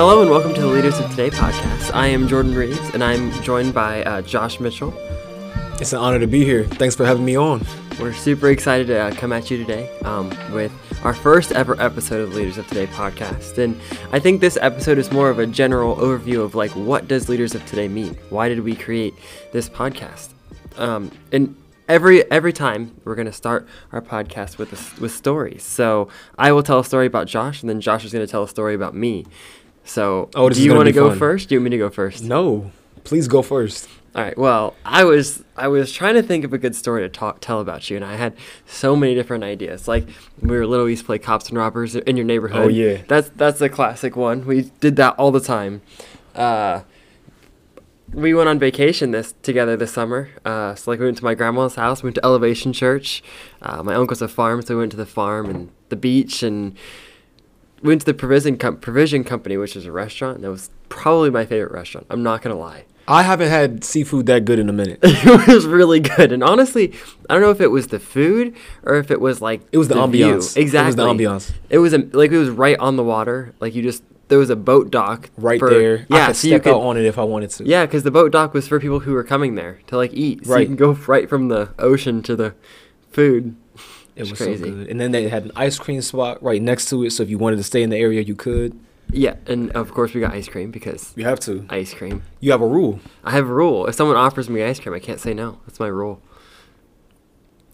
[0.00, 1.92] Hello and welcome to the Leaders of Today podcast.
[1.92, 4.94] I am Jordan Reeves and I'm joined by uh, Josh Mitchell.
[5.78, 6.64] It's an honor to be here.
[6.64, 7.66] Thanks for having me on.
[8.00, 10.72] We're super excited to uh, come at you today um, with
[11.04, 13.58] our first ever episode of the Leaders of Today podcast.
[13.58, 13.78] And
[14.10, 17.54] I think this episode is more of a general overview of like what does Leaders
[17.54, 18.16] of Today mean?
[18.30, 19.12] Why did we create
[19.52, 20.30] this podcast?
[20.78, 21.54] Um, and
[21.90, 25.62] every every time we're going to start our podcast with a, with stories.
[25.62, 26.08] So
[26.38, 28.48] I will tell a story about Josh, and then Josh is going to tell a
[28.48, 29.26] story about me.
[29.84, 31.18] So Oh, do you want to go fun.
[31.18, 31.48] first?
[31.48, 32.22] Do you want me to go first?
[32.24, 32.70] No,
[33.04, 33.88] please go first.
[34.14, 34.36] All right.
[34.36, 37.60] Well, I was I was trying to think of a good story to talk tell
[37.60, 38.34] about you, and I had
[38.66, 39.86] so many different ideas.
[39.86, 40.08] Like
[40.40, 42.64] we were little, we used to play cops and robbers in your neighborhood.
[42.64, 43.02] Oh, yeah.
[43.06, 44.46] that's that's a classic one.
[44.46, 45.82] We did that all the time.
[46.34, 46.82] Uh,
[48.12, 50.30] we went on vacation this together this summer.
[50.44, 53.22] Uh, so like we went to my grandma's house, we went to Elevation Church.
[53.62, 56.76] Uh, my uncle's a farm, so we went to the farm and the beach, and
[57.82, 60.36] went to the provision com- provision company, which is a restaurant.
[60.36, 62.06] And that was probably my favorite restaurant.
[62.10, 62.84] I'm not gonna lie.
[63.08, 65.00] I haven't had seafood that good in a minute.
[65.02, 66.30] it was really good.
[66.30, 66.92] And honestly,
[67.28, 69.88] I don't know if it was the food or if it was like It was
[69.88, 70.26] the view.
[70.26, 70.56] ambiance.
[70.56, 71.52] It was the ambiance.
[71.70, 73.52] It was a, like it was right on the water.
[73.58, 76.06] Like you just there was a boat dock Right for- there.
[76.08, 76.74] Yeah, I could so you step could.
[76.74, 77.64] out on it if I wanted to.
[77.64, 80.44] yeah, because the boat dock was for people who were coming there to like eat.
[80.46, 80.66] So you Right.
[80.68, 82.54] can go right from the ocean to the
[83.10, 83.56] food.
[84.26, 84.64] It was crazy.
[84.64, 84.88] so good.
[84.88, 87.38] And then they had an ice cream spot right next to it, so if you
[87.38, 88.78] wanted to stay in the area, you could.
[89.12, 91.66] Yeah, and of course we got ice cream because You have to.
[91.68, 92.22] ice cream.
[92.38, 93.86] You have a rule, I have a rule.
[93.86, 95.58] If someone offers me ice cream, I can't say no.
[95.66, 96.22] That's my rule.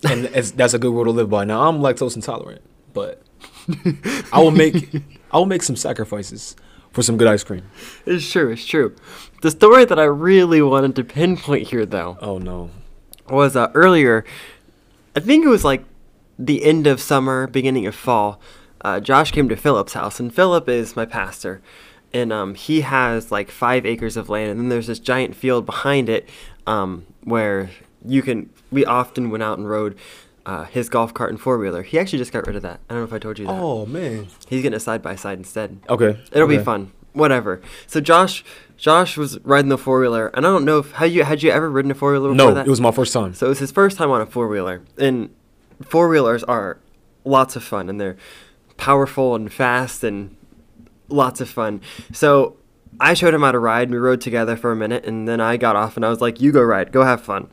[0.08, 1.44] and that's a good rule to live by.
[1.44, 2.62] Now I'm lactose intolerant,
[2.94, 3.22] but
[4.32, 6.56] I will make I will make some sacrifices
[6.92, 7.62] for some good ice cream.
[8.06, 8.50] It's true.
[8.52, 8.94] It's true.
[9.42, 12.70] The story that I really wanted to pinpoint here, though, Oh no.
[13.28, 14.24] was uh, earlier.
[15.14, 15.84] I think it was like
[16.38, 18.40] the end of summer, beginning of fall.
[18.82, 21.60] Uh, Josh came to Philip's house, and Philip is my pastor,
[22.12, 25.66] and um, he has like five acres of land, and then there's this giant field
[25.66, 26.28] behind it
[26.66, 27.70] um, where
[28.04, 28.50] you can.
[28.70, 29.96] We often went out and rode
[30.44, 31.82] uh, his golf cart and four wheeler.
[31.82, 32.80] He actually just got rid of that.
[32.88, 33.52] I don't know if I told you that.
[33.52, 34.28] Oh man.
[34.48, 35.80] He's getting a side by side instead.
[35.88, 36.18] Okay.
[36.32, 36.92] It'll be fun.
[37.12, 37.62] Whatever.
[37.86, 38.44] So Josh,
[38.76, 41.50] Josh was riding the four wheeler, and I don't know if had you had you
[41.50, 42.66] ever ridden a four wheeler before No, that?
[42.66, 43.34] it was my first time.
[43.34, 45.30] So it was his first time on a four wheeler, and
[45.82, 46.78] four wheelers are
[47.24, 48.16] lots of fun, and they're
[48.76, 50.36] powerful and fast and
[51.08, 51.80] lots of fun.
[52.12, 52.56] So
[53.00, 53.88] I showed him how to ride.
[53.88, 56.20] and We rode together for a minute, and then I got off, and I was
[56.20, 57.48] like, "You go ride, go have fun."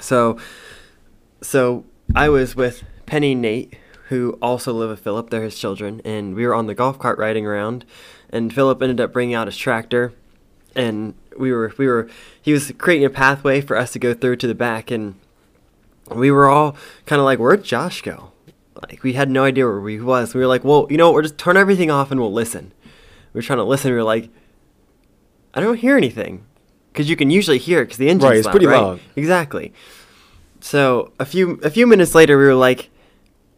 [0.00, 0.38] So,
[1.40, 1.84] so
[2.14, 3.74] I was with Penny Nate,
[4.08, 5.30] who also live with Philip.
[5.30, 7.84] They're his children, and we were on the golf cart riding around.
[8.30, 10.12] And Philip ended up bringing out his tractor,
[10.74, 12.08] and we were we were
[12.40, 15.14] he was creating a pathway for us to go through to the back, and
[16.14, 16.76] we were all
[17.06, 18.32] kind of like, "Where'd Josh go?"
[18.88, 20.34] Like we had no idea where he was.
[20.34, 22.72] We were like, "Well, you know, we're just turn everything off and we'll listen."
[23.32, 23.90] We were trying to listen.
[23.90, 24.30] We were like,
[25.54, 26.44] "I don't hear anything,"
[26.92, 28.80] because you can usually hear it because the engine's Right, it's loud, pretty right?
[28.80, 29.00] loud.
[29.16, 29.72] Exactly.
[30.60, 32.90] So a few a few minutes later, we were like,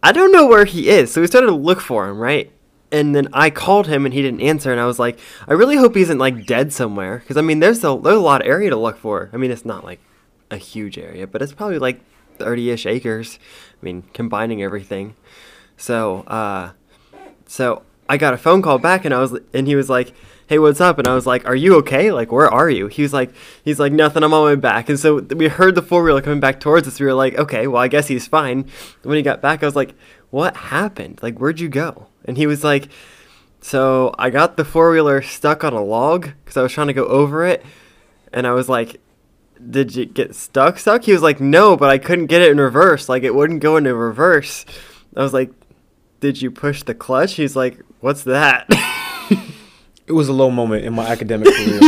[0.03, 1.12] I don't know where he is.
[1.12, 2.50] So we started to look for him, right?
[2.93, 4.72] And then I called him and he didn't answer.
[4.72, 7.19] And I was like, I really hope he isn't like dead somewhere.
[7.19, 9.31] Because I mean, there's a there's a lot of area to look for.
[9.32, 10.00] I mean, it's not like
[10.50, 12.00] a huge area, but it's probably like
[12.40, 13.38] 30-ish acres.
[13.80, 15.14] I mean, combining everything.
[15.76, 16.72] So uh,
[17.46, 20.12] so I got a phone call back and I was and he was like,
[20.46, 22.12] "Hey, what's up?" And I was like, "Are you okay?
[22.12, 23.30] Like, where are you?" He was like,
[23.64, 24.22] "He's like, nothing.
[24.22, 26.86] I'm on my way back." And so we heard the four wheeler coming back towards
[26.86, 27.00] us.
[27.00, 28.68] We were like, "Okay, well, I guess he's fine."
[29.02, 29.94] When he got back, I was like,
[30.30, 31.20] "What happened?
[31.22, 32.88] Like, where'd you go?" And he was like,
[33.60, 36.92] "So I got the four wheeler stuck on a log because I was trying to
[36.92, 37.64] go over it."
[38.32, 39.00] And I was like,
[39.69, 40.78] "Did you get stuck?
[40.78, 43.09] Stuck?" He was like, "No, but I couldn't get it in reverse.
[43.09, 44.65] Like, it wouldn't go into reverse."
[45.16, 45.50] I was like,
[46.21, 47.34] did you push the clutch?
[47.34, 48.69] He's like, what's that?
[50.06, 51.78] It was a low moment in my academic career.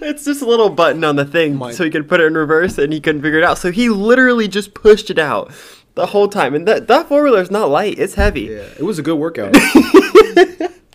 [0.00, 2.34] it's just a little button on the thing My- so he could put it in
[2.34, 3.58] reverse and he couldn't figure it out.
[3.58, 5.52] So he literally just pushed it out
[5.96, 6.54] the whole time.
[6.54, 8.42] And that, that four wheeler is not light, it's heavy.
[8.44, 9.54] yeah, it was a good workout.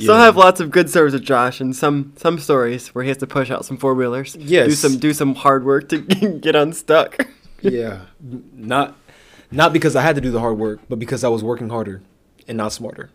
[0.00, 3.08] So I have lots of good stories with Josh and some some stories where he
[3.08, 4.34] has to push out some four wheelers.
[4.36, 5.98] Yes, Do some do some hard work to
[6.40, 7.26] get unstuck.
[7.62, 8.00] yeah,
[8.52, 8.96] not
[9.52, 12.02] not because I had to do the hard work, but because I was working harder
[12.48, 13.10] and not smarter.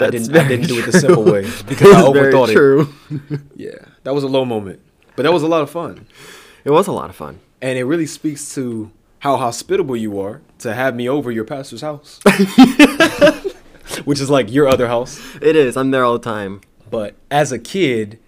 [0.00, 2.88] I didn't, I didn't do it the simple way because I That's very overthought
[3.30, 3.40] it.
[3.54, 3.70] Yeah,
[4.04, 4.80] that was a low moment,
[5.16, 6.06] but that was a lot of fun,
[6.64, 7.40] It was a lot of fun.
[7.60, 11.82] and it really speaks to how hospitable you are to have me over your pastor's
[11.82, 12.20] house,
[14.04, 15.20] which is like your other house.
[15.40, 15.76] It is.
[15.76, 16.60] I'm there all the time.
[16.90, 18.18] But as a kid,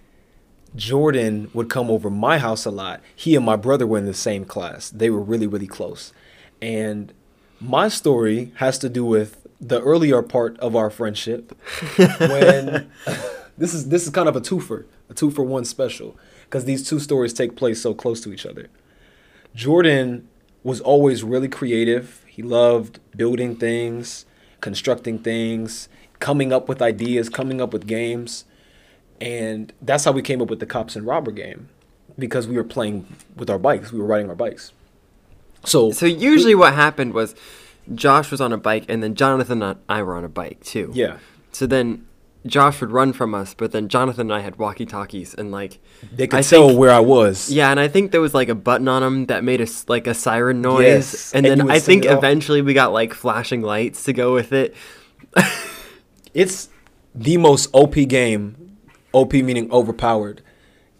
[0.75, 3.01] Jordan would come over my house a lot.
[3.15, 4.89] He and my brother were in the same class.
[4.89, 6.13] They were really, really close.
[6.61, 7.13] And
[7.59, 11.57] my story has to do with the earlier part of our friendship
[12.19, 12.91] when
[13.57, 16.87] this is this is kind of a twofer, a two for one special because these
[16.87, 18.69] two stories take place so close to each other.
[19.53, 20.27] Jordan
[20.63, 22.23] was always really creative.
[22.27, 24.24] He loved building things,
[24.65, 25.89] constructing things,
[26.19, 28.45] coming up with ideas, coming up with games.
[29.21, 31.69] And that's how we came up with the cops and robber game
[32.17, 33.91] because we were playing with our bikes.
[33.91, 34.73] We were riding our bikes.
[35.65, 37.35] So, So usually what happened was
[37.93, 40.89] Josh was on a bike and then Jonathan and I were on a bike too.
[40.95, 41.19] yeah,
[41.51, 42.07] So then
[42.45, 45.79] Josh would run from us, but then Jonathan and I had walkie-talkies and like
[46.13, 47.49] they could I tell think- where I was.
[47.51, 50.05] yeah, and I think there was like a button on them that made us like
[50.07, 54.03] a siren noise, Yes, and and then I think eventually we got like flashing lights
[54.03, 54.75] to go with it.
[56.33, 56.69] It's
[57.13, 58.77] the most OP game.
[59.13, 60.41] OP meaning overpowered.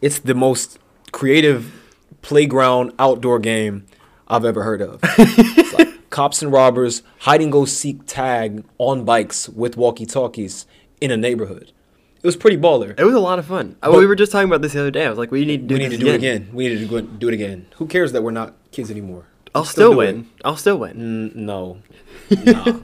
[0.02, 0.80] It's the most
[1.12, 1.74] creative
[2.22, 3.86] playground outdoor game
[4.28, 5.00] I've ever heard of.
[5.04, 10.66] It's like cops and robbers, hide and go seek tag on bikes with walkie talkies
[11.06, 11.72] in a neighborhood.
[12.18, 13.00] It was pretty baller.
[13.00, 13.76] It was a lot of fun.
[13.84, 15.06] Oh, But- we were just talking about this the other day.
[15.06, 16.50] I was like, we need to do we need to do it again.
[16.52, 17.68] We need to go do it again.
[17.78, 19.28] Who cares that we're not kids anymore?
[19.54, 20.20] I'll Let's still win.
[20.22, 20.42] it.
[20.44, 21.32] I'll still win.
[21.34, 21.78] Mm, no.
[22.44, 22.80] Nah.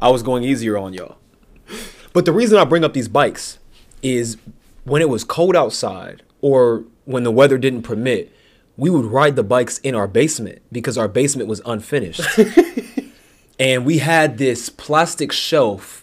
[0.00, 1.16] I was going easier on y'all.
[2.12, 3.58] But the reason I bring up these bikes
[4.02, 4.36] is
[4.84, 8.34] when it was cold outside or when the weather didn't permit,
[8.76, 12.22] we would ride the bikes in our basement because our basement was unfinished.
[13.58, 15.99] and we had this plastic shelf.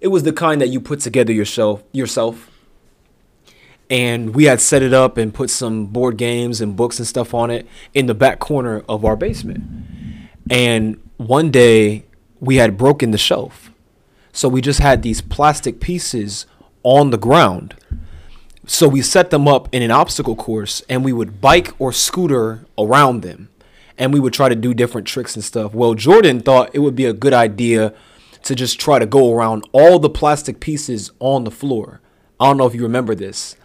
[0.00, 2.50] It was the kind that you put together yourself yourself.
[3.90, 7.34] And we had set it up and put some board games and books and stuff
[7.34, 9.64] on it in the back corner of our basement.
[10.48, 12.04] And one day
[12.38, 13.70] we had broken the shelf.
[14.32, 16.46] So we just had these plastic pieces
[16.84, 17.74] on the ground.
[18.64, 22.64] So we set them up in an obstacle course and we would bike or scooter
[22.78, 23.48] around them.
[23.98, 25.74] And we would try to do different tricks and stuff.
[25.74, 27.92] Well, Jordan thought it would be a good idea
[28.44, 32.00] to just try to go around all the plastic pieces on the floor.
[32.38, 33.56] I don't know if you remember this,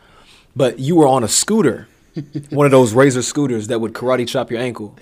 [0.56, 1.88] but you were on a scooter,
[2.50, 4.98] one of those razor scooters that would karate chop your ankle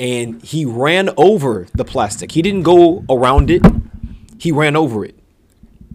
[0.00, 2.32] and he ran over the plastic.
[2.32, 3.62] He didn't go around it.
[4.38, 5.14] He ran over it.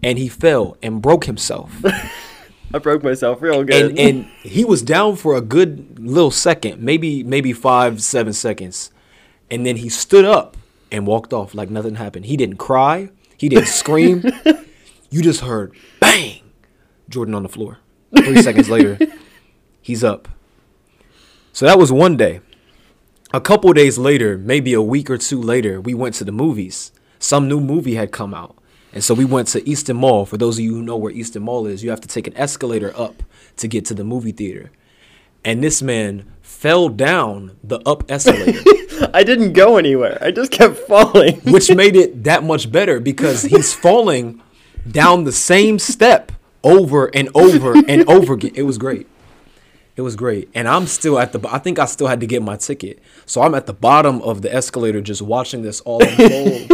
[0.02, 1.84] And he fell and broke himself.
[2.74, 3.90] I broke myself real good.
[3.90, 8.90] and and he was down for a good little second, maybe maybe 5 7 seconds.
[9.50, 10.56] And then he stood up
[10.90, 12.26] and walked off like nothing happened.
[12.26, 14.24] He didn't cry, he didn't scream.
[15.08, 16.42] You just heard bang.
[17.08, 17.78] Jordan on the floor.
[18.16, 18.98] 3 seconds later,
[19.80, 20.28] he's up.
[21.52, 22.40] So that was one day.
[23.32, 26.92] A couple days later, maybe a week or two later, we went to the movies.
[27.18, 28.56] Some new movie had come out.
[28.92, 30.26] And so we went to Easton Mall.
[30.26, 32.36] For those of you who know where Easton Mall is, you have to take an
[32.36, 33.22] escalator up
[33.58, 34.70] to get to the movie theater.
[35.44, 38.60] And this man fell down the up escalator,
[39.14, 40.18] I didn't go anywhere.
[40.22, 41.36] I just kept falling.
[41.44, 44.42] which made it that much better because he's falling
[44.90, 46.32] down the same step
[46.64, 48.52] over and over and over again.
[48.54, 49.06] It was great.
[49.96, 50.48] It was great.
[50.54, 53.00] And I'm still at the I think I still had to get my ticket.
[53.26, 56.72] So I'm at the bottom of the escalator just watching this all unfold.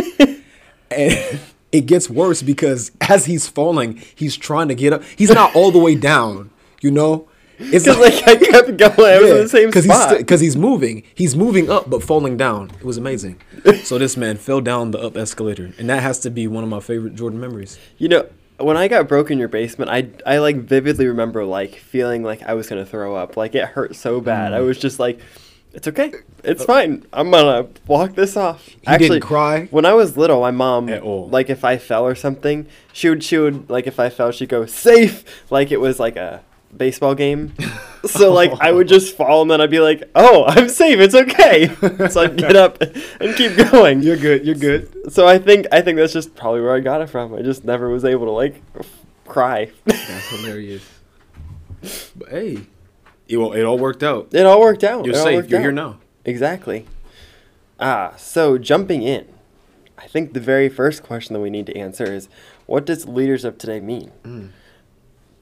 [0.91, 1.41] and
[1.73, 5.03] it gets worse because as he's falling, he's trying to get up.
[5.17, 6.51] He's not all the way down,
[6.81, 7.29] you know?
[7.59, 9.13] It's Because like I kept going.
[9.13, 10.11] I was in the same because spot.
[10.11, 11.03] he's because he's moving.
[11.15, 12.71] He's moving up but falling down.
[12.81, 13.41] It was amazing.
[13.85, 16.71] so this man fell down the up escalator, and that has to be one of
[16.71, 17.79] my favorite Jordan memories.
[17.99, 18.27] You know,
[18.59, 22.43] when I got broke in your basement, I I like vividly remember like feeling like
[22.43, 23.37] I was gonna throw up.
[23.37, 24.53] Like it hurt so bad.
[24.53, 24.67] I Mm.
[24.67, 25.21] was just like,
[25.75, 26.13] it's okay,
[26.45, 27.05] it's fine.
[27.13, 28.67] I'm gonna walk this off.
[28.69, 29.67] He didn't cry?
[29.71, 30.87] When I was little, my mom
[31.31, 34.49] like if I fell or something, she would she would like if I fell, she'd
[34.49, 36.43] go safe, like it was like a
[36.77, 37.55] baseball game.
[38.05, 40.99] so like I would just fall and then I'd be like, oh, I'm safe.
[40.99, 41.69] It's okay.
[42.11, 44.03] so I'd get up and keep going.
[44.03, 44.45] You're good.
[44.47, 45.13] You're good.
[45.13, 47.35] So I think I think that's just probably where I got it from.
[47.35, 48.63] I just never was able to like
[49.27, 49.71] cry.
[49.85, 50.89] That's hilarious.
[52.17, 52.59] But hey,
[53.29, 54.29] it all, it all worked out.
[54.33, 55.05] it all worked out.
[55.05, 55.51] You're It safe.
[55.51, 55.63] You're out.
[55.63, 55.99] here now.
[56.25, 56.87] Exactly.
[57.81, 59.27] Ah, so jumping in,
[59.99, 62.29] I think the very first question that we need to answer is,
[62.67, 64.13] what does leaders of today mean?
[64.23, 64.51] Mm.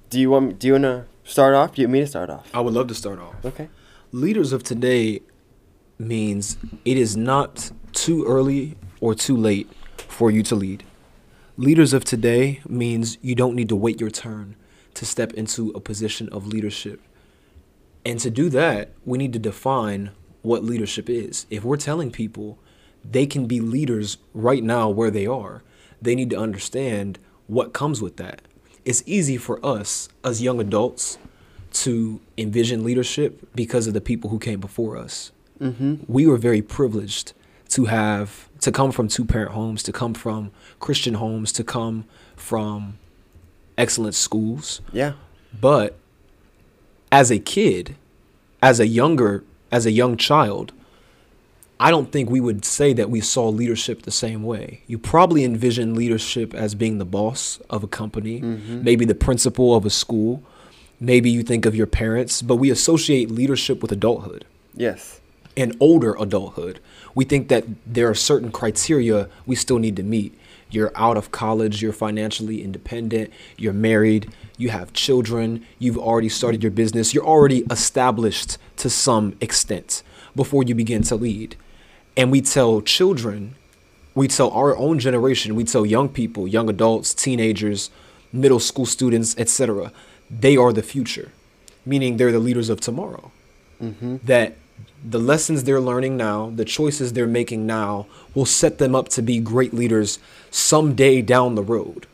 [0.08, 1.78] Do you want do you want to start off?
[1.78, 2.49] You want me to start off?
[2.52, 3.34] I would love to start off.
[3.44, 3.68] Okay.
[4.12, 5.20] Leaders of today
[5.99, 10.82] means it is not too early or too late for you to lead.
[11.56, 14.56] Leaders of today means you don't need to wait your turn
[14.94, 17.00] to step into a position of leadership.
[18.04, 20.10] And to do that, we need to define
[20.42, 21.46] what leadership is.
[21.50, 22.58] If we're telling people
[23.04, 25.62] they can be leaders right now where they are,
[26.00, 28.42] they need to understand what comes with that.
[28.84, 31.18] It's easy for us as young adults
[31.72, 35.32] to envision leadership because of the people who came before us.
[35.60, 35.96] Mm-hmm.
[36.08, 37.32] We were very privileged
[37.70, 42.04] to have to come from two parent homes, to come from Christian homes, to come
[42.37, 42.99] from
[43.78, 44.80] excellent schools.
[44.92, 45.12] Yeah.
[45.58, 45.96] But
[47.12, 47.96] as a kid,
[48.62, 50.72] as a younger, as a young child,
[51.82, 54.82] I don't think we would say that we saw leadership the same way.
[54.87, 58.84] You probably envision leadership as being the boss of a company, mm-hmm.
[58.84, 60.42] maybe the principal of a school,
[61.00, 64.44] maybe you think of your parents, but we associate leadership with adulthood
[64.75, 65.20] Yes.
[65.56, 66.80] and older adulthood.
[67.14, 70.38] We think that there are certain criteria we still need to meet.
[70.70, 76.62] You're out of college, you're financially independent, you're married, you have children, you've already started
[76.62, 80.02] your business, you're already established to some extent
[80.37, 81.56] before you begin to lead.
[82.17, 83.55] And we tell children,
[84.14, 87.90] we tell our own generation, we tell young people, young adults, teenagers,
[88.33, 89.93] middle school students, etc.,
[90.31, 91.33] they are the future,
[91.85, 93.33] meaning they're the leaders of tomorrow
[93.83, 94.17] mm-hmm.
[94.25, 94.57] that
[95.05, 99.23] the lessons they're learning now, the choices they're making now, will set them up to
[99.23, 100.19] be great leaders
[100.50, 102.07] someday down the road.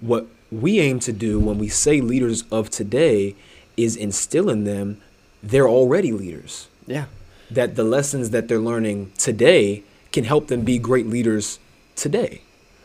[0.00, 3.34] What we aim to do when we say leaders of today
[3.76, 5.00] is instill in them
[5.42, 6.68] they're already leaders.
[6.86, 7.06] Yeah.
[7.50, 11.58] That the lessons that they're learning today can help them be great leaders
[11.96, 12.42] today.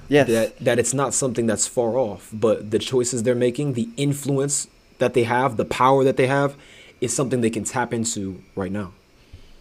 [0.09, 0.27] Yes.
[0.27, 4.67] That that it's not something that's far off, but the choices they're making, the influence
[4.99, 6.55] that they have, the power that they have,
[7.01, 8.93] is something they can tap into right now.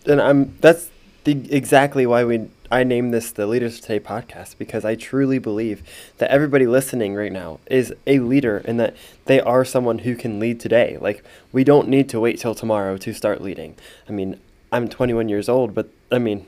[0.06, 0.90] and I'm that's
[1.24, 5.82] the exactly why we I named this the Leaders Today podcast because I truly believe
[6.18, 10.40] that everybody listening right now is a leader and that they are someone who can
[10.40, 10.96] lead today.
[11.00, 13.76] Like we don't need to wait till tomorrow to start leading.
[14.08, 14.40] I mean,
[14.72, 16.46] I'm 21 years old, but I mean,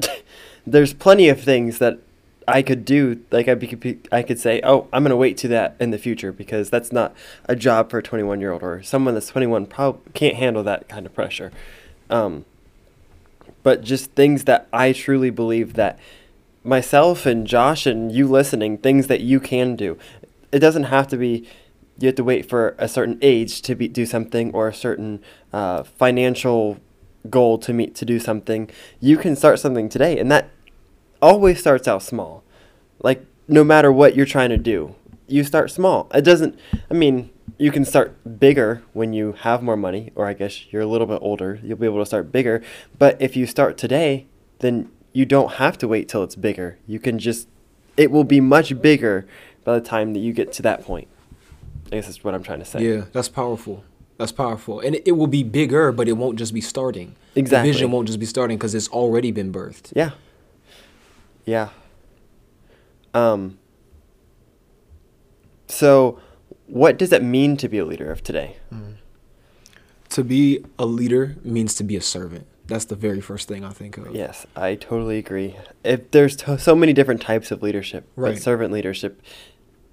[0.66, 1.98] there's plenty of things that
[2.46, 3.22] I could do.
[3.30, 6.32] Like I be, I could say, oh, I'm gonna wait to that in the future
[6.32, 7.14] because that's not
[7.46, 10.88] a job for a 21 year old or someone that's 21 probably can't handle that
[10.88, 11.50] kind of pressure.
[12.10, 12.44] Um,
[13.62, 15.98] but just things that I truly believe that
[16.62, 19.98] myself and Josh and you listening, things that you can do.
[20.52, 21.48] It doesn't have to be
[21.98, 25.22] you have to wait for a certain age to be, do something or a certain
[25.52, 26.78] uh, financial
[27.30, 28.70] goal to meet to do something.
[29.00, 30.50] You can start something today, and that
[31.20, 32.44] always starts out small.
[33.00, 34.94] Like no matter what you're trying to do,
[35.26, 36.08] you start small.
[36.14, 36.58] It doesn't.
[36.90, 40.82] I mean, you can start bigger when you have more money, or I guess you're
[40.82, 41.60] a little bit older.
[41.62, 42.62] You'll be able to start bigger.
[42.98, 44.26] But if you start today,
[44.60, 46.78] then you don't have to wait till it's bigger.
[46.86, 47.48] You can just.
[47.96, 49.26] It will be much bigger
[49.64, 51.08] by the time that you get to that point.
[51.86, 52.86] I guess that's what I'm trying to say.
[52.86, 53.84] Yeah, that's powerful.
[54.18, 57.14] That's powerful, and it, it will be bigger, but it won't just be starting.
[57.34, 57.68] Exactly.
[57.68, 59.92] the vision won't just be starting because it's already been birthed.
[59.94, 60.12] Yeah.
[61.44, 61.68] Yeah.
[63.12, 63.58] Um.
[65.68, 66.18] So,
[66.66, 68.56] what does it mean to be a leader of today?
[70.10, 72.46] To be a leader means to be a servant.
[72.66, 74.14] That's the very first thing I think of.
[74.14, 75.56] Yes, I totally agree.
[75.84, 78.38] If there's to- so many different types of leadership, but Right.
[78.42, 79.20] servant leadership,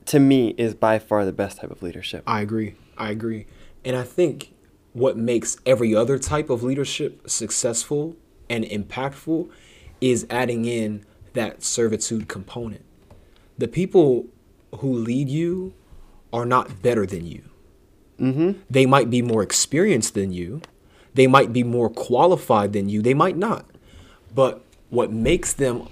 [0.05, 2.23] to me, is by far the best type of leadership.
[2.25, 2.75] I agree.
[2.97, 3.45] I agree.
[3.85, 4.53] And I think
[4.93, 8.15] what makes every other type of leadership successful
[8.49, 9.49] and impactful
[9.99, 12.83] is adding in that servitude component.
[13.57, 14.27] The people
[14.79, 15.73] who lead you
[16.31, 17.43] are not better than you.
[18.19, 18.59] Mm-hmm.
[18.69, 20.61] They might be more experienced than you.
[21.13, 23.01] They might be more qualified than you.
[23.01, 23.65] They might not.
[24.33, 25.89] But what makes them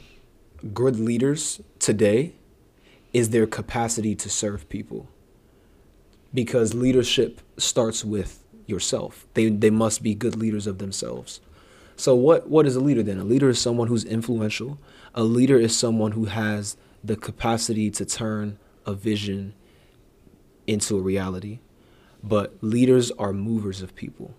[0.74, 2.34] good leaders today
[3.14, 5.10] is their capacity to serve people.
[6.34, 9.28] Because leadership starts with yourself.
[9.34, 11.42] They, they must be good leaders of themselves.
[11.96, 13.20] So what, what is a leader then?
[13.20, 14.80] A leader is someone who's influential.
[15.14, 19.54] A leader is someone who has the capacity to turn a vision
[20.66, 21.60] into a reality.
[22.24, 24.34] But leaders are movers of people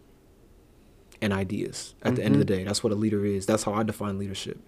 [1.21, 2.63] and ideas at the end of the mm-hmm.
[2.63, 2.65] day.
[2.65, 3.47] That's what a leader is.
[3.47, 4.59] That's how I define leadership.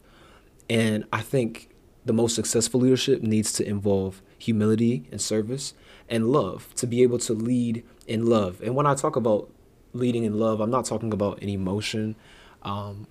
[0.71, 1.71] And I think
[2.04, 5.75] the most successful leadership needs to involve humility and service
[6.08, 8.61] and love to be able to lead in love.
[8.62, 9.50] And when I talk about
[9.92, 12.14] leading in love, I'm not talking about an emotion.
[12.62, 13.06] Um,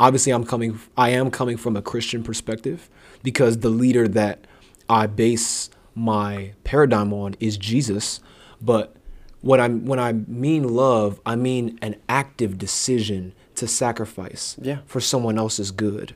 [0.00, 0.80] obviously, I'm coming.
[0.96, 2.90] I am coming from a Christian perspective
[3.22, 4.46] because the leader that
[4.88, 8.20] I base my paradigm on is Jesus.
[8.60, 8.96] But
[9.40, 14.78] what I'm when I mean love, I mean an active decision to sacrifice Yeah.
[14.86, 16.14] for someone else's good.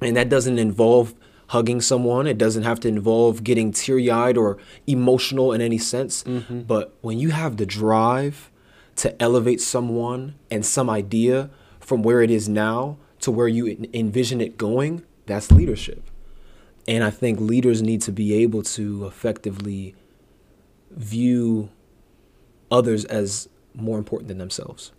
[0.00, 1.14] And that doesn't involve
[1.48, 2.26] hugging someone.
[2.26, 6.24] It doesn't have to involve getting teary eyed or emotional in any sense.
[6.24, 6.62] Mm-hmm.
[6.62, 8.50] But when you have the drive
[8.96, 11.50] to elevate someone and some idea
[11.80, 16.10] from where it is now to where you envision it going, that's leadership.
[16.88, 19.94] And I think leaders need to be able to effectively
[20.90, 21.68] view
[22.70, 24.92] others as more important than themselves.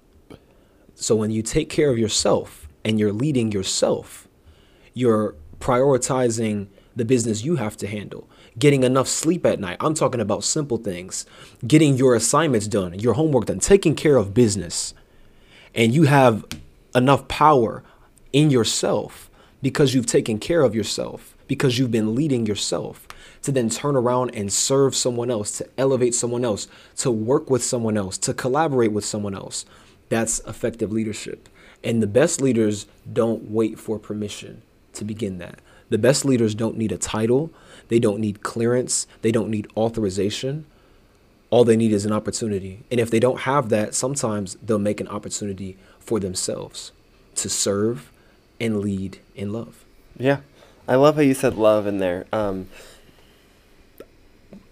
[0.95, 4.27] So when you take care of yourself and you're leading yourself,
[4.97, 8.27] You're prioritizing the business you have to handle.
[8.57, 9.77] Getting enough sleep at night.
[9.79, 11.25] I'm talking about simple things.
[11.65, 14.93] Getting your assignments done, your homework done, taking care of business.
[15.75, 16.45] And you have
[16.95, 17.83] enough power
[18.33, 19.29] in yourself
[19.61, 23.07] because you've taken care of yourself, because you've been leading yourself
[23.43, 27.63] to then turn around and serve someone else, to elevate someone else, to work with
[27.63, 29.65] someone else, to collaborate with someone else.
[30.09, 31.47] That's effective leadership.
[31.83, 34.63] And the best leaders don't wait for permission
[34.97, 35.59] to begin that.
[35.89, 37.51] The best leaders don't need a title,
[37.87, 40.65] they don't need clearance, they don't need authorization.
[41.49, 42.83] All they need is an opportunity.
[42.91, 46.91] And if they don't have that, sometimes they'll make an opportunity for themselves
[47.35, 48.11] to serve
[48.59, 49.85] and lead in love.
[50.17, 50.39] Yeah,
[50.87, 52.25] I love how you said love in there.
[52.33, 52.67] Um,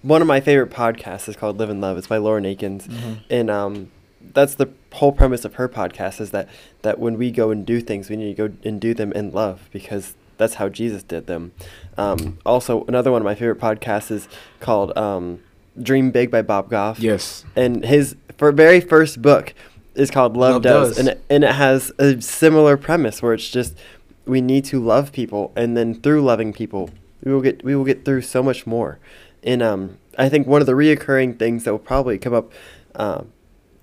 [0.01, 1.97] one of my favorite podcasts is called Live in Love.
[1.97, 2.87] It's by Lauren Akins,
[3.29, 3.91] and um,
[4.33, 6.47] that's the whole premise of her podcast is that
[6.81, 9.31] that when we go and do things, we need to go and do them in
[9.31, 11.53] love because that's how Jesus did them.
[11.97, 14.27] Um, also, another one of my favorite podcasts is
[14.59, 15.41] called um,
[15.81, 16.99] Dream Big by Bob Goff.
[16.99, 17.45] Yes.
[17.55, 19.53] and his for very first book
[19.95, 20.97] is called Love, Love Does, Does.
[20.99, 23.77] and it, and it has a similar premise where it's just
[24.25, 26.89] we need to love people, and then through loving people,
[27.23, 28.99] we will get we will get through so much more.
[29.43, 32.51] And um, I think one of the reoccurring things that will probably come up.
[32.95, 33.31] Um,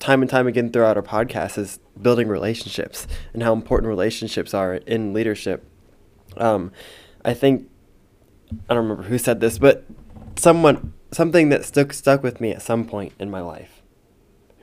[0.03, 4.75] time and time again throughout our podcast is building relationships and how important relationships are
[4.75, 5.65] in leadership.
[6.37, 6.73] Um,
[7.25, 7.71] I think
[8.69, 9.85] I don't remember who said this, but
[10.37, 13.81] someone something that stuck stuck with me at some point in my life.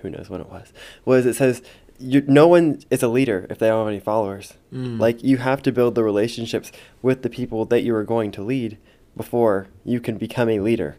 [0.01, 0.73] Who knows when it was?
[1.05, 1.61] Was it says
[1.99, 4.55] you, no one is a leader if they don't have any followers.
[4.73, 4.99] Mm.
[4.99, 8.41] Like you have to build the relationships with the people that you are going to
[8.41, 8.77] lead
[9.15, 10.97] before you can become a leader.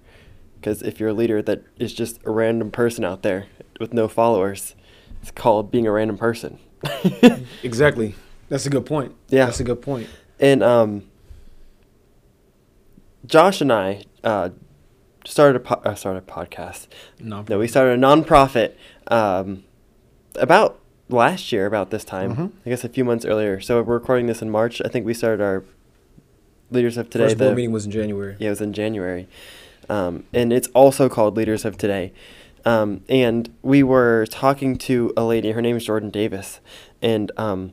[0.61, 3.47] Because if you're a leader that is just a random person out there
[3.81, 4.75] with no followers,
[5.23, 6.59] it's called being a random person.
[7.63, 8.15] Exactly.
[8.51, 9.15] That's a good point.
[9.29, 9.47] Yeah.
[9.47, 10.09] That's a good point.
[10.39, 11.05] And um,
[13.27, 14.51] Josh and I uh,
[15.25, 16.87] started a po- uh, started a podcast.
[17.19, 18.75] No, No, we started a nonprofit
[19.09, 19.65] um,
[20.35, 22.35] about last year, about this time.
[22.37, 22.53] Mhm.
[22.67, 23.61] I guess a few months earlier.
[23.61, 24.81] So we're recording this in March.
[24.85, 25.65] I think we started our
[26.71, 27.25] Leaders of Today.
[27.25, 28.37] First board the- meeting was in January.
[28.39, 29.29] yeah, it was in January.
[29.91, 32.13] Um, and it's also called Leaders of Today.
[32.65, 36.61] Um, and we were talking to a lady, her name is Jordan Davis.
[37.03, 37.73] And um,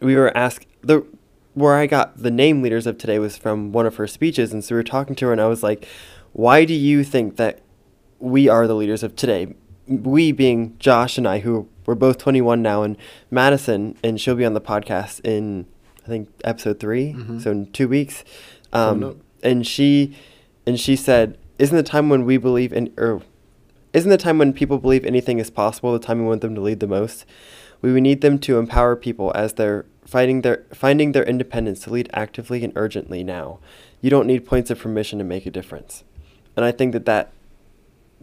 [0.00, 1.04] we were asked, the
[1.54, 4.52] where I got the name Leaders of Today was from one of her speeches.
[4.52, 5.86] And so we were talking to her, and I was like,
[6.32, 7.60] why do you think that
[8.20, 9.54] we are the leaders of today?
[9.88, 12.96] We being Josh and I, who we're both 21 now, and
[13.30, 15.66] Madison, and she'll be on the podcast in,
[16.04, 17.42] I think, episode 3 Mhm.
[17.42, 18.22] so in two weeks.
[18.72, 20.14] Um, and she
[20.68, 23.22] and she said, "Isn't the time when we believe in, or
[23.94, 26.60] isn't the time when people believe anything is possible the time we want them to
[26.60, 27.24] lead the most?
[27.80, 31.90] We would need them to empower people as they're fighting their finding their independence to
[31.90, 33.60] lead actively and urgently now.
[34.02, 36.04] You don't need points of permission to make a difference."
[36.54, 37.30] And I think that that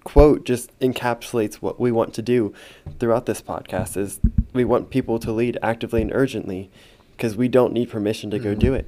[0.04, 2.54] quote just encapsulates what we want to do
[3.00, 4.20] throughout this podcast is
[4.54, 6.70] we want people to lead actively and urgently
[7.18, 8.60] because we don't need permission to go Mhm.
[8.60, 8.86] do it.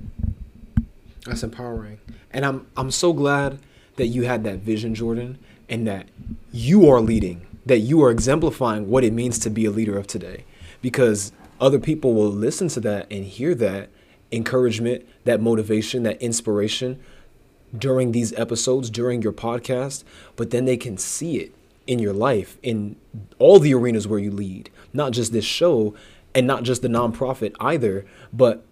[1.28, 2.00] That's empowering.
[2.32, 3.60] And I'm I'm so glad
[3.98, 6.08] that you had that vision, Jordan, and that
[6.52, 10.08] you are leading, that you are exemplifying what it means to be a leader of
[10.08, 10.46] today.
[10.82, 13.90] Because other people will listen to that and hear that
[14.32, 17.00] encouragement, that motivation, that inspiration
[17.78, 20.04] during these episodes, during your podcast,
[20.36, 21.54] but then they can see it
[21.86, 22.96] in your life, in
[23.40, 25.94] all the arenas where you lead, not just this show
[26.36, 28.64] and not just the nonprofit either, but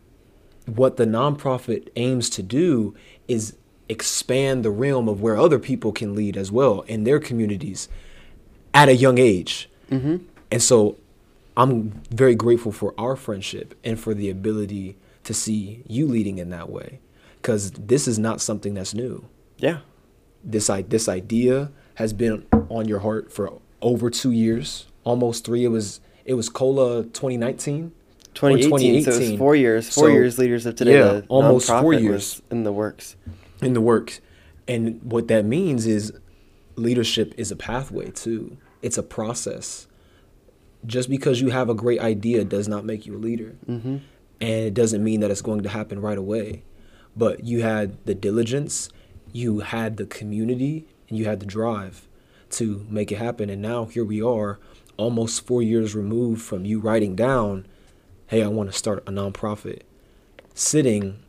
[0.66, 2.96] what the nonprofit aims to do
[3.28, 3.56] is
[3.88, 7.88] expand the realm of where other people can lead as well in their communities
[8.74, 9.70] at a young age.
[9.92, 10.18] Mm-hmm.
[10.52, 10.98] And so
[11.56, 16.50] I'm very grateful for our friendship and for the ability to see you leading in
[16.50, 17.00] that way
[17.42, 19.26] because this is not something that's new.
[19.58, 19.80] Yeah.
[20.44, 25.64] This, I, this idea has been on your heart for over two years, almost three.
[25.64, 27.92] It was it was Cola 2019.
[28.36, 29.90] 2018, so it was four years.
[29.94, 30.94] Four So, years leaders of today.
[30.98, 32.36] yeah, the almost four years.
[32.38, 33.16] was in the works.
[33.62, 34.22] in the works.
[34.68, 36.12] And what that means is
[36.76, 38.58] leadership is a pathway too.
[38.82, 39.88] It's a process.
[40.86, 43.56] Just because you have a great idea does not make you a leader.
[43.68, 43.98] Mm-hmm.
[44.42, 46.64] And it doesn't mean that it's going to happen right away.
[47.16, 48.90] But you had the diligence,
[49.32, 52.08] you had the community, and you had the drive
[52.52, 53.50] to make it happen.
[53.50, 54.60] And now here we are,
[54.98, 57.66] almost four years removed from you writing down,
[58.28, 59.82] hey, I want to start a nonprofit,
[60.56, 61.20] sitting,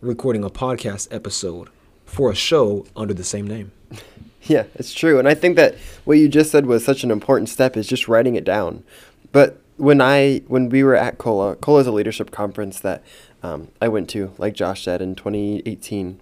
[0.00, 1.68] recording a podcast episode
[2.06, 3.72] for a show under the same name.
[4.48, 5.18] Yeah, it's true.
[5.18, 8.06] And I think that what you just said was such an important step is just
[8.06, 8.84] writing it down.
[9.32, 13.02] But when I when we were at Cola, Cola is a leadership conference that
[13.42, 16.20] um, I went to, like Josh said, in 2018.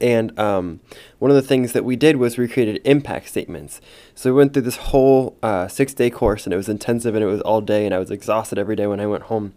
[0.00, 0.80] And um,
[1.18, 3.80] one of the things that we did was we created impact statements.
[4.14, 7.24] So we went through this whole uh, six day course, and it was intensive, and
[7.24, 9.54] it was all day, and I was exhausted every day when I went home.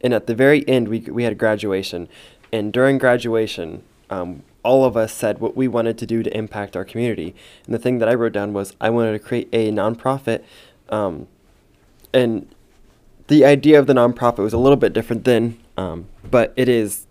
[0.00, 2.08] And at the very end, we we had graduation,
[2.52, 6.76] and during graduation, um, all of us said what we wanted to do to impact
[6.76, 7.34] our community.
[7.66, 10.42] And the thing that I wrote down was I wanted to create a nonprofit,
[10.88, 11.28] um,
[12.14, 12.48] and
[13.28, 17.06] the idea of the nonprofit was a little bit different then, um, but it is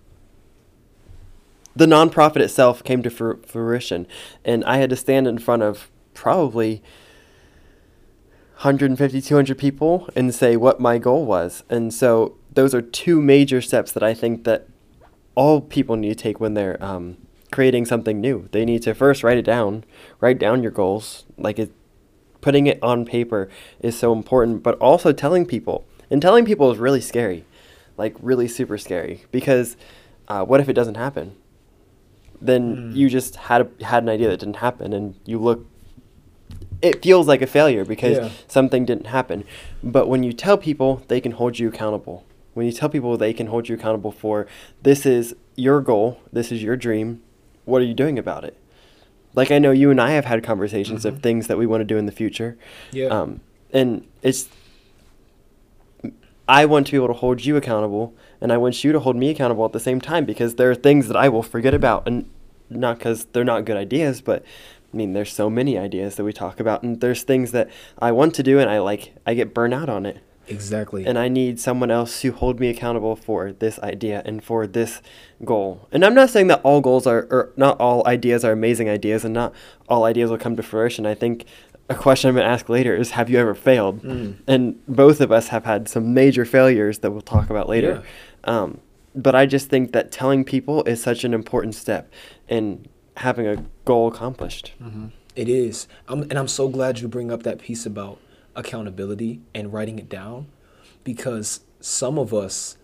[1.75, 4.07] the nonprofit itself came to fruition,
[4.43, 6.83] and I had to stand in front of probably
[8.61, 11.63] 150, 200 people and say what my goal was.
[11.69, 14.67] And so those are two major steps that I think that
[15.33, 17.17] all people need to take when they're um,
[17.51, 18.49] creating something new.
[18.51, 19.83] They need to first write it down,
[20.19, 21.25] write down your goals.
[21.37, 21.71] Like it,
[22.41, 25.85] putting it on paper is so important, but also telling people.
[26.11, 27.45] And telling people is really scary,
[27.97, 29.77] like really super scary, because
[30.27, 31.35] uh, what if it doesn't happen?
[32.41, 32.95] Then Mm.
[32.95, 35.65] you just had a, had an idea that didn't happen, and you look.
[36.81, 38.29] It feels like a failure because Yeah.
[38.47, 39.43] something didn't happen.
[39.83, 42.23] But when you tell people, they can hold you accountable.
[42.55, 44.47] When you tell people they can hold you accountable for
[44.81, 47.21] this is your goal, this is your dream,
[47.65, 48.57] what are you doing about it?
[49.35, 51.21] Like I know you and I have had conversations of Mhm.
[51.21, 52.57] things that we want to do in the future.
[52.91, 53.07] Yeah.
[53.07, 54.49] Um, and it's
[56.47, 59.15] I want to be able to hold you accountable, and I want you to hold
[59.15, 62.07] me accountable at the same time because there are things that I will forget about,
[62.07, 62.29] and
[62.69, 64.43] not because they're not good ideas, but
[64.93, 68.11] I mean, there's so many ideas that we talk about, and there's things that I
[68.11, 71.05] want to do, and I like I get burnt out on it, exactly.
[71.05, 75.01] and I need someone else to hold me accountable for this idea and for this
[75.45, 75.87] goal.
[75.91, 79.23] And I'm not saying that all goals are, or not all ideas are amazing ideas,
[79.23, 79.53] and not
[79.87, 81.05] all ideas will come to fruition.
[81.05, 81.45] I think
[81.91, 84.01] a question I'm going to ask later is Have you ever failed?
[84.01, 84.37] Mm.
[84.47, 88.03] And both of us have had some major failures that we'll talk about later.
[88.43, 88.79] Um,
[89.13, 92.11] but I just think that telling people is such an important step
[92.47, 94.73] in having a goal accomplished.
[95.35, 95.87] It is.
[96.07, 98.19] I'm, and I'm so glad you bring up that piece about
[98.55, 100.47] accountability and writing it down
[101.03, 102.77] because some of us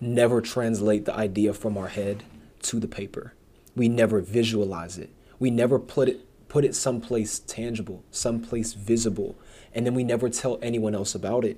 [0.00, 2.24] never translate the idea from our head
[2.62, 3.34] to the paper.
[3.74, 5.10] We never visualize it.
[5.38, 9.34] We never put it put it someplace tangible, someplace visible,
[9.74, 11.56] and then we never tell anyone else about it.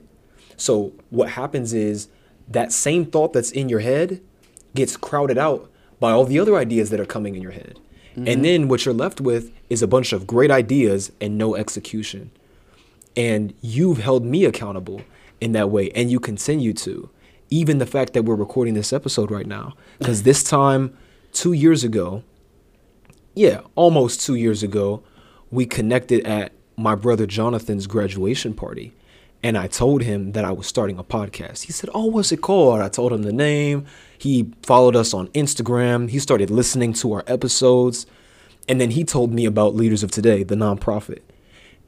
[0.57, 2.07] So what happens is
[2.47, 4.23] that same thought that's in your head
[4.73, 7.81] gets crowded out by all the other ideas that are coming in your head.
[8.15, 8.43] And mm-hmm.
[8.43, 12.31] then what you're left with is a bunch of great ideas and no execution.
[13.17, 15.03] And you've held me accountable
[15.41, 17.11] in that way, and you continue to.
[17.51, 19.75] Even the fact that we're recording this episode right now.
[19.99, 20.97] Because this time,
[21.33, 22.23] two years ago,
[23.35, 25.03] yeah, almost two years ago,
[25.51, 28.93] we connected at my brother Jonathan's graduation party.
[29.43, 31.65] And I told him that I was starting a podcast.
[31.65, 32.81] He said, Oh, what's it called?
[32.81, 33.85] I told him the name.
[34.17, 36.09] He followed us on Instagram.
[36.09, 38.07] He started listening to our episodes.
[38.69, 41.21] And then he told me about Leaders of Today, the nonprofit.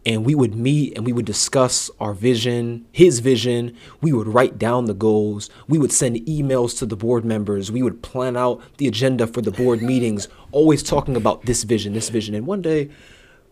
[0.07, 3.77] And we would meet and we would discuss our vision, his vision.
[4.01, 5.51] We would write down the goals.
[5.67, 7.73] We would send emails to the board members.
[7.73, 11.93] We would plan out the agenda for the board meetings, always talking about this vision,
[11.93, 12.37] this vision.
[12.37, 12.89] And one day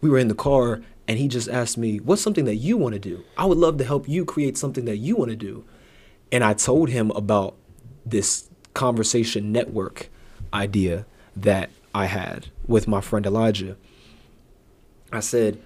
[0.00, 2.94] we were in the car and he just asked me, What's something that you want
[2.94, 3.24] to do?
[3.36, 5.64] I would love to help you create something that you want to do.
[6.30, 7.56] And I told him about
[8.06, 10.08] this conversation network
[10.52, 13.76] idea that I had with my friend Elijah.
[15.12, 15.60] I said,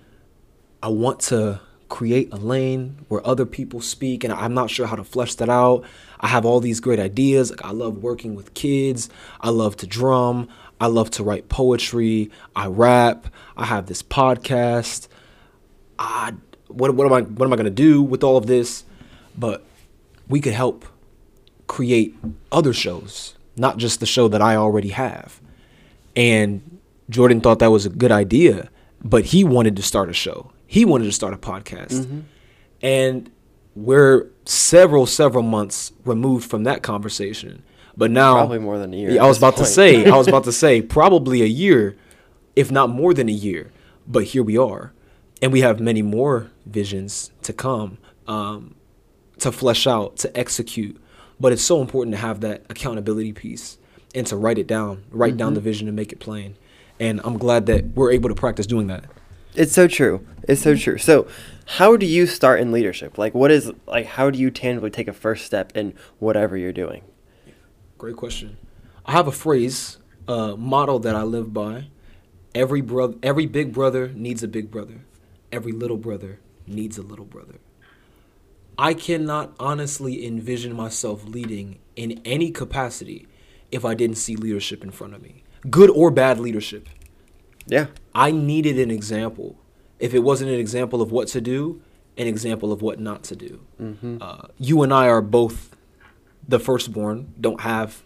[0.83, 4.97] I want to create a lane where other people speak, and I'm not sure how
[4.97, 5.85] to flesh that out.
[6.21, 7.51] I have all these great ideas.
[7.51, 9.09] Like I love working with kids.
[9.41, 10.49] I love to drum.
[10.81, 12.31] I love to write poetry.
[12.55, 13.27] I rap.
[13.57, 15.09] I have this podcast.
[15.99, 16.35] I
[16.69, 18.85] what what am I what am I gonna do with all of this?
[19.37, 19.65] But
[20.29, 20.85] we could help
[21.67, 22.17] create
[22.53, 25.41] other shows, not just the show that I already have.
[26.15, 26.79] And
[27.11, 28.69] Jordan thought that was a good idea,
[29.03, 30.53] but he wanted to start a show.
[30.69, 32.23] He wanted to start a podcast.
[32.83, 33.31] And
[33.75, 37.63] we're several, several months removed from that conversation.
[37.97, 40.29] But now Probably more than a year Yeah, I was about to say, I was
[40.29, 41.97] about to say probably a year,
[42.55, 43.73] if not more than a year.
[44.07, 44.93] But here we are.
[45.41, 48.75] And we have many more visions to come, um,
[49.39, 51.01] to flesh out, to execute.
[51.41, 53.79] But it's so important to have that accountability piece
[54.15, 56.57] and to write it down, write down the vision and make it plain.
[57.01, 59.05] And I'm glad that we're able to practice doing that.
[59.55, 60.27] It's so true.
[60.45, 60.83] It's so mm-hmm.
[60.83, 60.99] true.
[60.99, 61.27] So,
[61.67, 63.19] how do you start in leadership?
[63.19, 64.07] Like, what is like?
[64.07, 67.03] How do you tangibly take a first step in whatever you're doing?
[67.99, 68.57] Great question.
[69.05, 71.89] I have a phrase, uh, a model that I live by.
[72.55, 75.01] Every brother, every big brother needs a big brother.
[75.53, 77.57] Every little brother needs a little brother.
[78.79, 83.27] I cannot honestly envision myself leading in any capacity
[83.73, 86.89] if I didn't see leadership in front of me, good or bad leadership.
[87.69, 87.87] Yeah.
[88.15, 89.57] I needed an example.
[89.99, 91.81] If it wasn't an example of what to do,
[92.17, 93.61] an example of what not to do.
[94.21, 95.77] Uh, you and I are both
[96.47, 98.03] the firstborn, don't have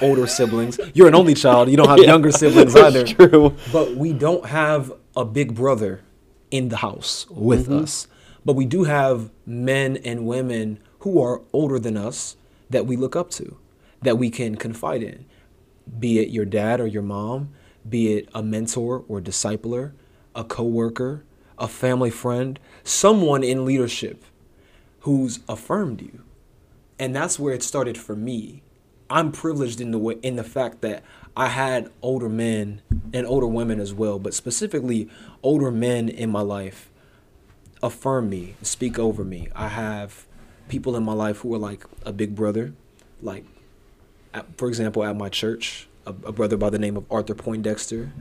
[0.00, 0.78] older siblings.
[0.94, 3.06] You're an only child, you don't have Yeah, younger siblings that's either.
[3.06, 3.56] true.
[3.72, 6.02] But we don't have a big brother
[6.50, 8.06] in the house with us.
[8.44, 12.36] But we do have men and women who are older than us
[12.70, 13.56] that we look up to,
[14.02, 15.24] that we can confide in.
[15.98, 17.50] Be it your dad or your mom,
[17.88, 19.92] be it a mentor or discipler,
[20.34, 21.24] a coworker,
[21.58, 24.24] a family friend, someone in leadership
[25.00, 26.22] who's affirmed you.
[26.98, 28.62] And that's where it started for me.
[29.08, 31.04] I'm privileged in the way, in the fact that
[31.36, 32.80] I had older men
[33.12, 35.08] and older women as well, but specifically
[35.42, 36.90] older men in my life
[37.82, 39.48] affirm me, speak over me.
[39.54, 40.26] I have
[40.68, 42.72] people in my life who are like a big brother,
[43.22, 43.44] like
[44.56, 48.12] for example at my church, a, a brother by the name of Arthur Poindexter,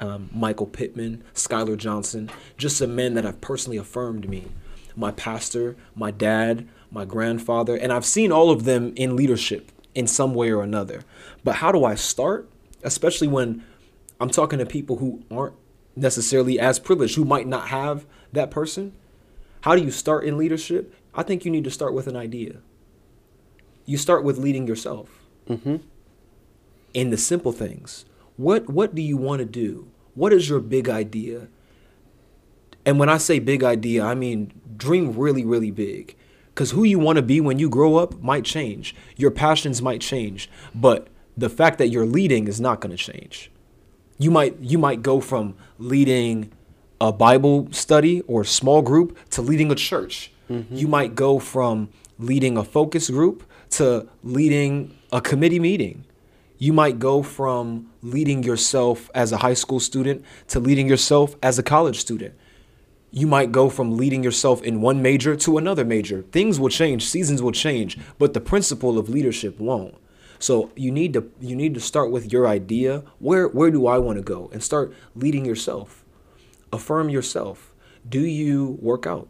[0.00, 4.48] um, Michael Pittman, Skylar Johnson, just some men that have personally affirmed me.
[4.96, 10.06] My pastor, my dad, my grandfather, and I've seen all of them in leadership in
[10.06, 11.02] some way or another.
[11.44, 12.48] But how do I start?
[12.82, 13.64] Especially when
[14.20, 15.54] I'm talking to people who aren't
[15.96, 18.94] necessarily as privileged, who might not have that person.
[19.62, 20.94] How do you start in leadership?
[21.14, 22.56] I think you need to start with an idea.
[23.84, 25.76] You start with leading yourself Mm-hmm.
[26.94, 28.04] In the simple things.
[28.36, 29.88] What what do you want to do?
[30.14, 31.48] What is your big idea?
[32.84, 36.16] And when I say big idea, I mean dream really really big.
[36.54, 38.94] Cuz who you want to be when you grow up might change.
[39.16, 43.50] Your passions might change, but the fact that you're leading is not going to change.
[44.18, 46.52] You might you might go from leading
[47.00, 50.30] a Bible study or small group to leading a church.
[50.50, 50.76] Mm-hmm.
[50.76, 56.04] You might go from leading a focus group to leading a committee meeting.
[56.62, 61.58] You might go from leading yourself as a high school student to leading yourself as
[61.58, 62.34] a college student.
[63.10, 66.22] You might go from leading yourself in one major to another major.
[66.30, 69.96] Things will change, seasons will change, but the principle of leadership won't.
[70.38, 73.02] So you need to you need to start with your idea.
[73.18, 74.48] Where where do I want to go?
[74.52, 76.04] And start leading yourself.
[76.72, 77.74] Affirm yourself.
[78.08, 79.26] Do you work out?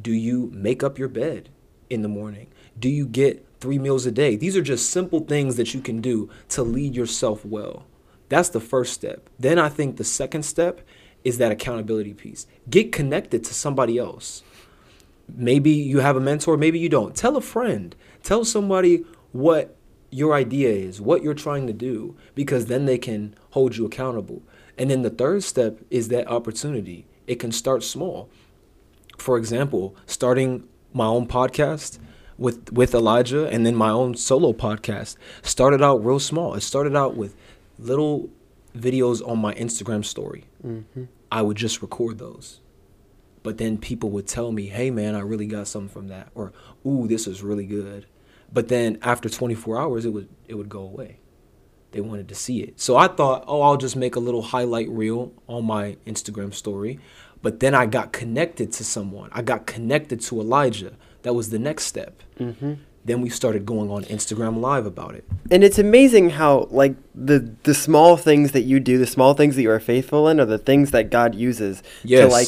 [0.00, 1.48] Do you make up your bed
[1.90, 2.46] in the morning?
[2.78, 4.36] Do you get three meals a day?
[4.36, 7.84] These are just simple things that you can do to lead yourself well.
[8.28, 9.28] That's the first step.
[9.38, 10.80] Then I think the second step
[11.24, 12.46] is that accountability piece.
[12.68, 14.42] Get connected to somebody else.
[15.28, 17.16] Maybe you have a mentor, maybe you don't.
[17.16, 17.94] Tell a friend.
[18.22, 19.76] Tell somebody what
[20.10, 24.42] your idea is, what you're trying to do, because then they can hold you accountable.
[24.78, 27.06] And then the third step is that opportunity.
[27.26, 28.28] It can start small.
[29.18, 31.98] For example, starting my own podcast
[32.38, 36.54] with with Elijah and then my own solo podcast started out real small.
[36.54, 37.34] It started out with
[37.78, 38.30] little
[38.76, 40.44] videos on my Instagram story.
[40.64, 41.04] Mm-hmm.
[41.30, 42.60] I would just record those.
[43.42, 46.52] But then people would tell me, "Hey man, I really got something from that," or
[46.84, 48.06] "Ooh, this is really good."
[48.52, 51.20] But then after 24 hours, it would it would go away.
[51.92, 52.80] They wanted to see it.
[52.80, 56.98] So I thought, "Oh, I'll just make a little highlight reel on my Instagram story."
[57.40, 59.30] But then I got connected to someone.
[59.32, 60.94] I got connected to Elijah.
[61.26, 62.22] That was the next step.
[62.38, 62.74] Mm-hmm.
[63.04, 65.24] Then we started going on Instagram Live about it.
[65.50, 69.56] And it's amazing how like the the small things that you do, the small things
[69.56, 71.82] that you are faithful in, are the things that God uses
[72.26, 72.46] to like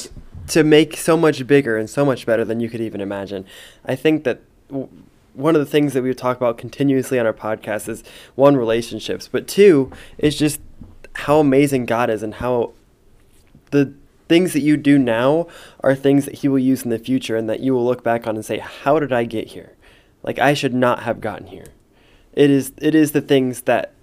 [0.51, 3.47] to make so much bigger and so much better than you could even imagine.
[3.85, 4.89] I think that w-
[5.35, 8.05] one of the things that we talk about continuously on our podcast is
[8.37, 10.61] one relationships, but two is just
[11.15, 12.75] how amazing God is and how
[13.73, 13.93] the
[14.29, 15.47] things that you do now
[15.81, 18.27] are things that he will use in the future and that you will look back
[18.27, 19.77] on and say how did i get here?
[20.23, 21.67] Like i should not have gotten here.
[22.33, 23.95] It is it is the things that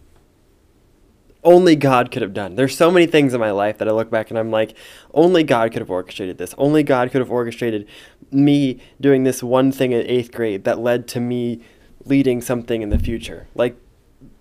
[1.43, 2.55] only god could have done.
[2.55, 4.75] There's so many things in my life that i look back and i'm like
[5.13, 6.55] only god could have orchestrated this.
[6.57, 7.88] Only god could have orchestrated
[8.31, 11.61] me doing this one thing in eighth grade that led to me
[12.05, 13.47] leading something in the future.
[13.53, 13.77] Like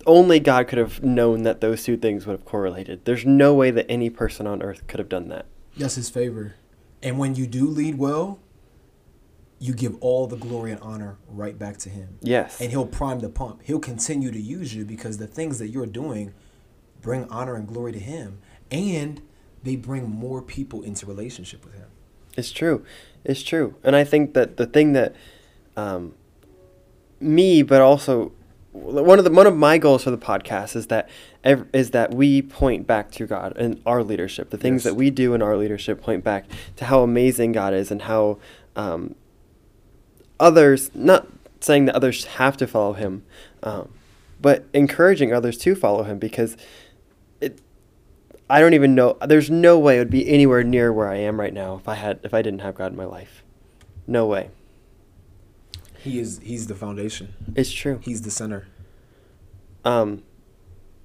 [0.06, 3.04] only god could have known that those two things would have correlated.
[3.04, 6.54] There's no way that any person on earth could have done that That's his favor.
[7.02, 8.38] And when you do lead well,
[9.58, 12.18] you give all the glory and honor right back to him.
[12.22, 12.60] Yes.
[12.60, 13.62] And he'll prime the pump.
[13.64, 16.34] He'll continue to use you because the things that you're doing
[17.00, 18.40] bring honor and glory to him.
[18.70, 19.22] And
[19.62, 21.88] they bring more people into relationship with him.
[22.36, 22.84] It's true.
[23.24, 23.76] It's true.
[23.82, 25.14] And I think that the thing that
[25.76, 26.14] um,
[27.20, 28.32] me, but also
[28.74, 31.08] one of the one of my goals for the podcast is that
[31.44, 34.50] ev- is that we point back to God and our leadership.
[34.50, 34.92] The things Yes.
[34.92, 36.44] that we do in our leadership point back
[36.76, 38.38] to how amazing God is and how
[38.76, 39.14] um,
[40.40, 41.28] others, not
[41.60, 43.22] saying that others have to follow him,
[43.62, 43.88] um,
[44.42, 46.56] but encouraging others to follow him because
[47.40, 47.60] it.
[48.50, 49.16] I don't even know.
[49.26, 51.94] There's no way it would be anywhere near where I am right now if I
[51.94, 53.42] had if I didn't have God in my life.
[54.06, 54.50] No way.
[56.04, 56.38] He is.
[56.42, 57.34] He's the foundation.
[57.56, 57.98] It's true.
[58.02, 58.66] He's the center.
[59.84, 60.22] Um,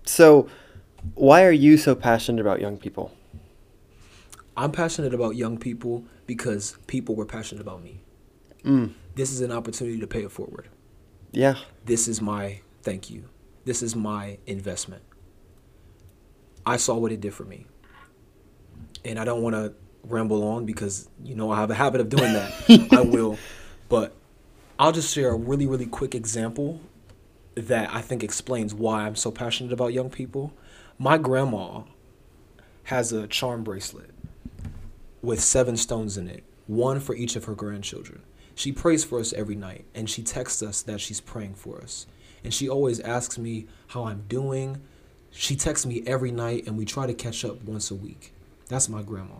[0.06, 0.48] so,
[1.16, 3.12] why are you so passionate about young people?
[4.58, 8.02] I'm passionate about young people because people were passionate about me.
[8.64, 10.68] Mm, This is an opportunity to pay it forward.
[11.32, 11.56] yeah.
[11.86, 13.24] This is my thank you.
[13.66, 15.02] This is my investment.
[16.66, 17.66] I saw what it did for me.
[19.06, 22.10] And I don't want to ramble on because, you know, I have a habit of
[22.10, 22.52] doing that.
[22.92, 23.38] I will.
[23.88, 24.14] But
[24.80, 26.80] I'll just share a really, really quick example
[27.56, 30.54] that I think explains why I'm so passionate about young people.
[30.98, 31.82] My grandma
[32.84, 34.10] has a charm bracelet
[35.22, 38.22] with seven stones in it, one for each of her grandchildren.
[38.56, 42.08] She prays for us every night, and she texts us that she's praying for us.
[42.46, 44.80] And she always asks me how I'm doing.
[45.30, 48.34] She texts me every night, and we try to catch up once a week.
[48.70, 49.40] That's my grandma.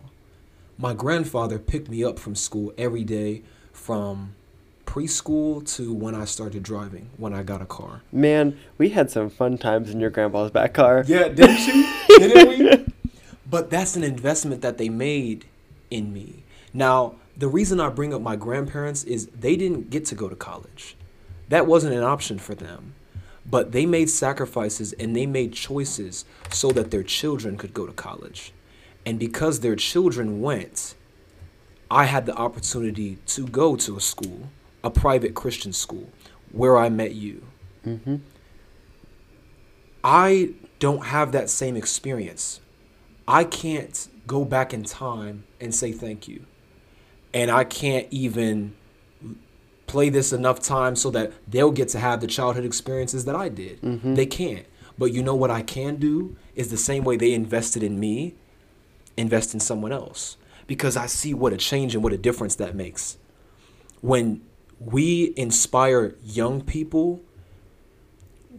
[0.76, 4.34] My grandfather picked me up from school every day from
[4.90, 8.02] preschool to when I started driving, when I got a car.
[8.10, 11.04] Man, we had some fun times in your grandpa's back car.
[11.06, 11.94] Yeah, didn't you?
[12.18, 12.92] Didn't we?
[13.48, 15.44] But that's an investment that they made
[15.92, 16.42] in me.
[16.74, 20.34] Now, the reason I bring up my grandparents is they didn't get to go to
[20.34, 20.96] college.
[21.50, 22.94] That wasn't an option for them.
[23.48, 27.92] But they made sacrifices and they made choices so that their children could go to
[27.92, 28.52] college.
[29.06, 30.94] And because their children went,
[31.90, 34.48] I had the opportunity to go to a school,
[34.82, 36.08] a private Christian school,
[36.52, 37.42] where I met you.
[37.86, 38.16] Mm-hmm.
[40.02, 42.60] I don't have that same experience.
[43.28, 46.46] I can't go back in time and say thank you.
[47.34, 48.74] And I can't even
[49.86, 53.48] play this enough times so that they'll get to have the childhood experiences that I
[53.48, 53.80] did.
[53.82, 54.16] Mhm.
[54.16, 54.66] They can't.
[54.98, 58.34] But you know what I can do is the same way they invested in me,
[59.16, 60.36] invest in someone else.
[60.66, 63.16] Because I see what a change and what a difference that makes.
[64.00, 64.42] When
[64.80, 67.20] we inspire young people,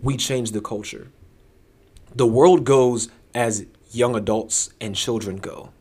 [0.01, 1.07] we change the culture.
[2.15, 5.71] The world goes as young adults and children go.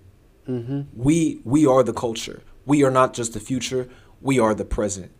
[0.48, 0.82] Mm-hmm.
[0.94, 2.42] We we are the culture.
[2.64, 3.88] We are not just the future,
[4.20, 5.12] we are the present.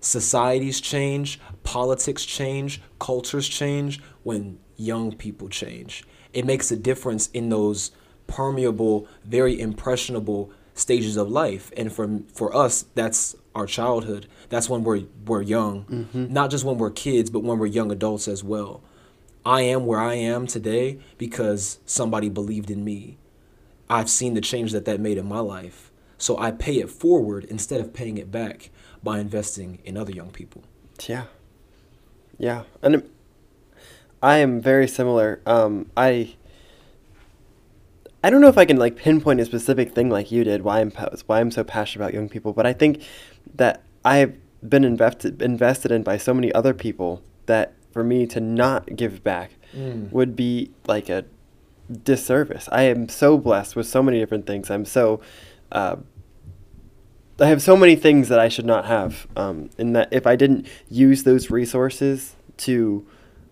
[0.00, 6.04] Societies change, politics change, cultures change when young people change.
[6.32, 7.92] It makes a difference in those
[8.26, 11.72] permeable, very impressionable stages of life.
[11.76, 14.26] And for for us, that's our childhood.
[14.48, 16.08] That's when we're we're young.
[16.32, 18.82] Not just when we're kids, but when we're young adults as well.
[19.44, 23.16] I am where I am today because somebody believed in me.
[23.88, 25.92] I've seen the change that that made in my life.
[26.18, 28.70] So I pay it forward instead of paying it back
[29.04, 30.64] by investing in other young people.
[31.06, 31.24] Yeah.
[32.38, 32.64] Yeah.
[32.82, 33.08] And
[34.22, 35.40] I am very similar.
[35.46, 36.34] Um, I
[38.24, 40.80] I don't know if I can like pinpoint a specific thing like you did why
[40.80, 40.90] I'm
[41.26, 43.02] why I'm so passionate about young people, but I think
[43.54, 44.34] that I've
[44.66, 49.22] been invested invested in by so many other people that for me to not give
[49.22, 50.10] back Mm.
[50.12, 51.24] would be like a
[52.04, 52.68] disservice.
[52.72, 54.70] I am so blessed with so many different things.
[54.70, 55.20] I'm so
[55.72, 55.96] uh,
[57.38, 59.26] I have so many things that I should not have.
[59.36, 63.04] Um, and that if I didn't use those resources to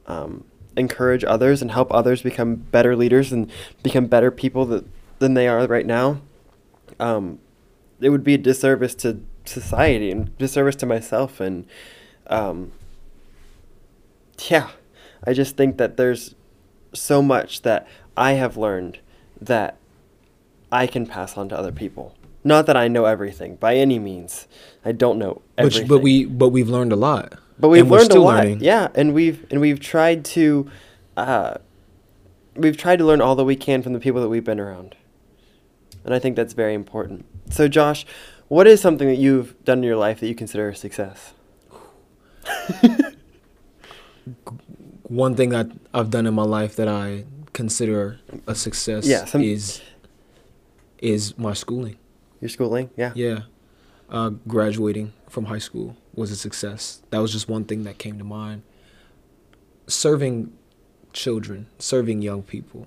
[0.07, 0.45] um,
[0.77, 3.51] encourage others and help others become better leaders and
[3.83, 4.87] become better people that,
[5.19, 6.23] than they are right now,
[6.99, 7.39] um,
[8.01, 11.41] it would be a disservice to society and disservice to myself.
[11.41, 11.67] And
[12.27, 12.73] um,
[14.49, 14.71] yeah,
[15.25, 16.35] I just think that there's
[16.93, 18.99] so much that I have learned
[19.41, 19.77] that
[20.71, 22.15] I can pass on to other people.
[22.43, 24.47] Not that I know everything by any means.
[24.85, 25.87] I don't know everything.
[25.89, 27.39] But, but we but we've learned a lot.
[27.59, 28.37] But we've And learned a lot.
[28.37, 28.61] learning.
[28.61, 30.71] Yeah, and we've and we've tried to
[31.17, 31.55] uh,
[32.55, 34.95] we've tried to learn all that we can from the people that we've been around.
[36.05, 37.25] And I think that's very important.
[37.51, 38.05] So Josh,
[38.55, 41.33] what is something that you've done in your life that you consider a success?
[45.03, 49.43] One thing that I've done in my life that I consider a success Yeah, some-
[49.43, 49.81] is
[50.99, 51.97] is my schooling.
[52.41, 52.91] Your schooling?
[52.97, 53.11] Yeah.
[53.17, 53.41] Yeah.
[54.09, 57.03] Uh, graduating from high school was a success.
[57.11, 58.63] That was just one thing that came to mind.
[59.89, 60.53] Serving
[61.13, 62.87] children, serving young people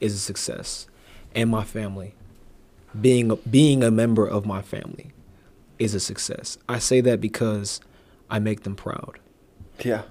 [0.00, 0.88] is a success.
[1.36, 2.14] And my family,
[3.00, 5.12] being a, being a member of my family
[5.78, 6.58] is a success.
[6.68, 7.80] I say that because
[8.30, 9.18] I make them proud.
[9.84, 10.02] Yeah.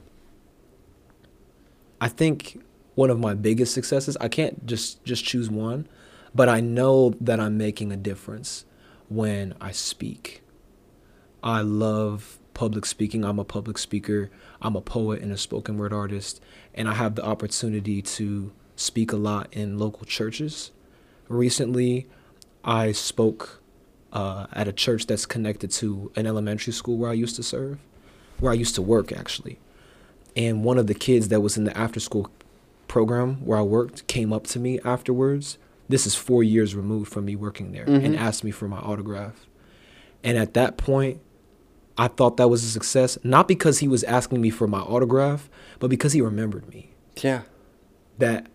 [2.00, 2.62] I think
[2.96, 5.88] one of my biggest successes, I can't just just choose one,
[6.34, 8.66] but I know that I'm making a difference
[9.10, 10.42] when I speak.
[11.44, 13.24] I love public speaking.
[13.24, 14.32] I'm a public speaker.
[14.62, 16.42] I'm a poet and a spoken word artist,
[16.74, 20.72] and I have the opportunity to speak a lot in local churches.
[21.28, 22.08] Recently,
[22.66, 23.62] I spoke
[24.12, 27.78] uh, at a church that's connected to an elementary school where I used to serve,
[28.40, 29.60] where I used to work actually.
[30.36, 32.30] And one of the kids that was in the after school
[32.88, 35.58] program where I worked came up to me afterwards.
[35.88, 39.46] This is four years removed from me working there and asked me for my autograph.
[40.24, 41.22] And at that point,
[41.98, 45.50] I thought that was a success, not because he was asking me for my autograph,
[45.80, 46.90] but because he remembered me.
[47.22, 47.44] Yeah.
[48.18, 48.48] That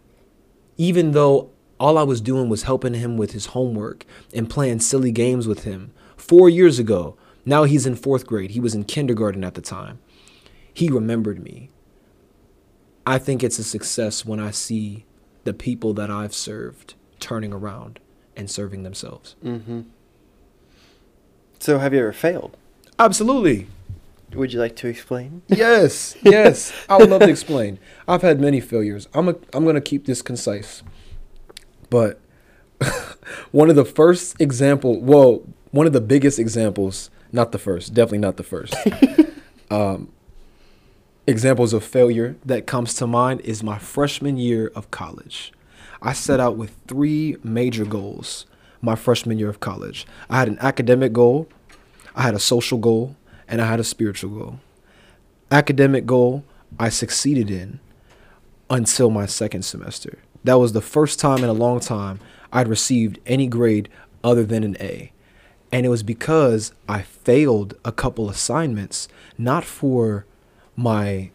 [0.77, 1.50] even though
[1.81, 5.65] all I was doing was helping him with his homework and playing silly games with
[5.65, 8.53] him four years ago, now he's in fourth grade.
[8.53, 9.99] He was in kindergarten at the time.
[10.73, 11.71] He remembered me.
[13.05, 15.07] I think it's a success when I see
[15.43, 17.99] the people that I've served turning around
[18.37, 19.35] and serving themselves.
[19.43, 19.81] Mm-hmm.
[21.59, 22.57] So have you ever failed?
[22.99, 23.67] Absolutely.
[24.35, 25.43] Would you like to explain?
[25.49, 26.73] Yes, yes.
[26.89, 27.81] I would love to explain.
[28.07, 29.09] I've had many failures.
[29.13, 30.83] I'm a, I'm going to keep this concise.
[31.91, 32.21] But
[33.51, 38.19] one of the first example, well, one of the biggest examples, not the first, definitely
[38.19, 38.75] not the first.
[39.71, 40.11] um,
[41.27, 45.53] examples of failure that comes to mind is my freshman year of college.
[46.03, 48.47] I set out with three major goals
[48.83, 50.07] my freshman year of college.
[50.29, 51.49] I had an academic goal,
[52.15, 53.17] I had a social goal,
[53.47, 54.61] and I had a spiritual goal.
[55.51, 56.45] Academic goal
[56.79, 57.81] I succeeded in
[58.71, 60.19] until my second semester.
[60.45, 62.21] That was the first time in a long time
[62.53, 63.89] I'd received any grade
[64.25, 65.13] other than an A.
[65.73, 70.27] And it was because I failed a couple assignments, not for
[70.77, 71.31] my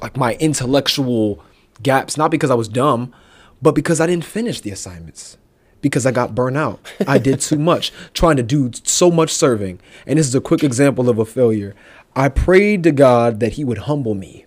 [0.00, 1.44] like my intellectual
[1.82, 3.12] gaps, not because I was dumb,
[3.60, 5.36] but because I didn't finish the assignments.
[5.80, 6.80] Because I got burnt out.
[7.06, 9.80] I did too much, trying to do so much serving.
[10.06, 11.74] And this is a quick example of a failure.
[12.16, 14.46] I prayed to God that He would humble me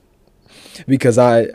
[0.87, 1.49] because I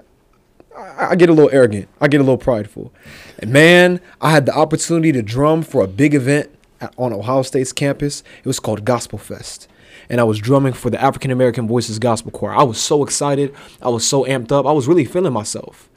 [0.77, 1.89] I I get a little arrogant.
[2.01, 2.93] I get a little prideful.
[3.39, 6.51] And man, I had the opportunity to drum for a big event
[6.81, 8.23] at, on Ohio State's campus.
[8.39, 9.69] It was called Gospel Fest.
[10.09, 12.55] And I was drumming for the African American Voices Gospel Choir.
[12.55, 13.55] I was so excited.
[13.83, 14.67] I was so amped up.
[14.67, 15.89] I was really feeling myself.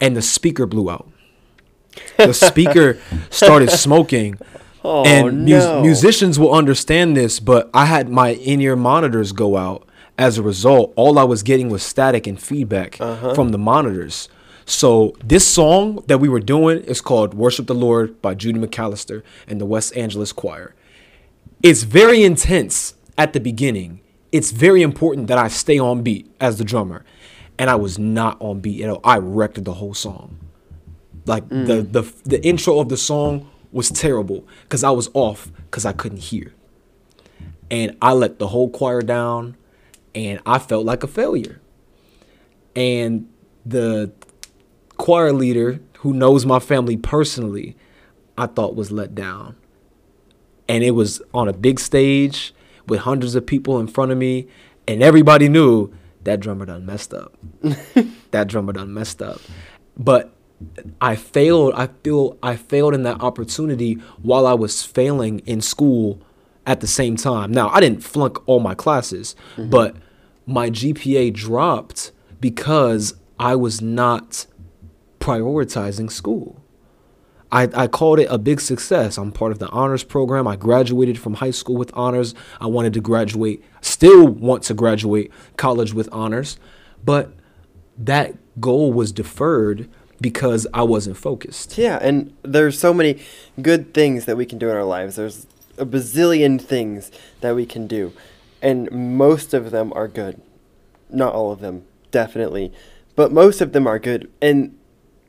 [0.00, 1.08] And the speaker blew out.
[2.16, 2.98] The speaker
[3.30, 4.38] started smoking.
[4.84, 5.82] Oh and mus- no.
[5.82, 9.88] musicians will understand this, but I had my in-ear monitors go out.
[10.18, 13.34] As a result, all I was getting was static and feedback uh-huh.
[13.34, 14.28] from the monitors.
[14.64, 19.22] So this song that we were doing is called "Worship the Lord" by Judy McAllister
[19.46, 20.74] and the West Angeles Choir.
[21.62, 24.00] It's very intense at the beginning.
[24.32, 27.04] It's very important that I stay on beat as the drummer,
[27.58, 29.00] and I was not on beat at all.
[29.04, 30.38] I wrecked the whole song.
[31.26, 31.92] Like the mm.
[31.92, 36.18] the the intro of the song was terrible because I was off because I couldn't
[36.18, 36.54] hear,
[37.70, 39.56] and I let the whole choir down,
[40.16, 41.60] and I felt like a failure.
[42.74, 43.28] And
[43.64, 44.10] the
[44.96, 47.76] choir leader who knows my family personally,
[48.36, 49.56] I thought was let down.
[50.68, 52.54] And it was on a big stage
[52.88, 54.48] with hundreds of people in front of me,
[54.88, 55.92] and everybody knew
[56.24, 57.36] that drummer done messed up.
[58.30, 59.40] that drummer done messed up.
[59.96, 60.32] But
[61.00, 61.74] I failed.
[61.74, 66.20] I feel I failed in that opportunity while I was failing in school
[66.66, 67.52] at the same time.
[67.52, 69.70] Now I didn't flunk all my classes, mm-hmm.
[69.70, 69.96] but
[70.46, 74.46] my GPA dropped because I was not
[75.20, 76.62] prioritizing school.
[77.52, 79.18] I, I called it a big success.
[79.18, 80.46] I'm part of the honors program.
[80.46, 82.34] I graduated from high school with honors.
[82.60, 86.58] I wanted to graduate, still want to graduate college with honors,
[87.04, 87.32] but
[87.96, 89.88] that goal was deferred
[90.20, 91.78] because I wasn't focused.
[91.78, 93.20] Yeah, and there's so many
[93.60, 95.16] good things that we can do in our lives.
[95.16, 95.46] There's
[95.78, 97.10] a bazillion things
[97.42, 98.12] that we can do,
[98.62, 100.40] and most of them are good.
[101.10, 102.72] Not all of them, definitely,
[103.14, 104.30] but most of them are good.
[104.42, 104.76] And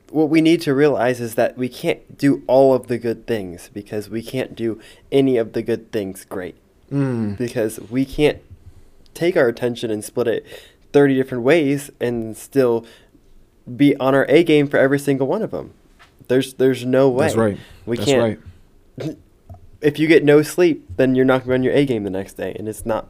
[0.09, 3.69] what we need to realize is that we can't do all of the good things
[3.73, 4.79] because we can't do
[5.11, 6.55] any of the good things great.
[6.89, 7.33] Hmm.
[7.33, 8.39] Because we can't
[9.13, 10.45] take our attention and split it
[10.93, 12.85] 30 different ways and still
[13.75, 15.73] be on our A game for every single one of them.
[16.27, 17.25] There's there's no way.
[17.25, 17.57] That's right.
[17.85, 18.39] We That's can't.
[18.99, 19.17] right.
[19.79, 22.09] If you get no sleep, then you're not going to run your A game the
[22.09, 23.09] next day, and it's not.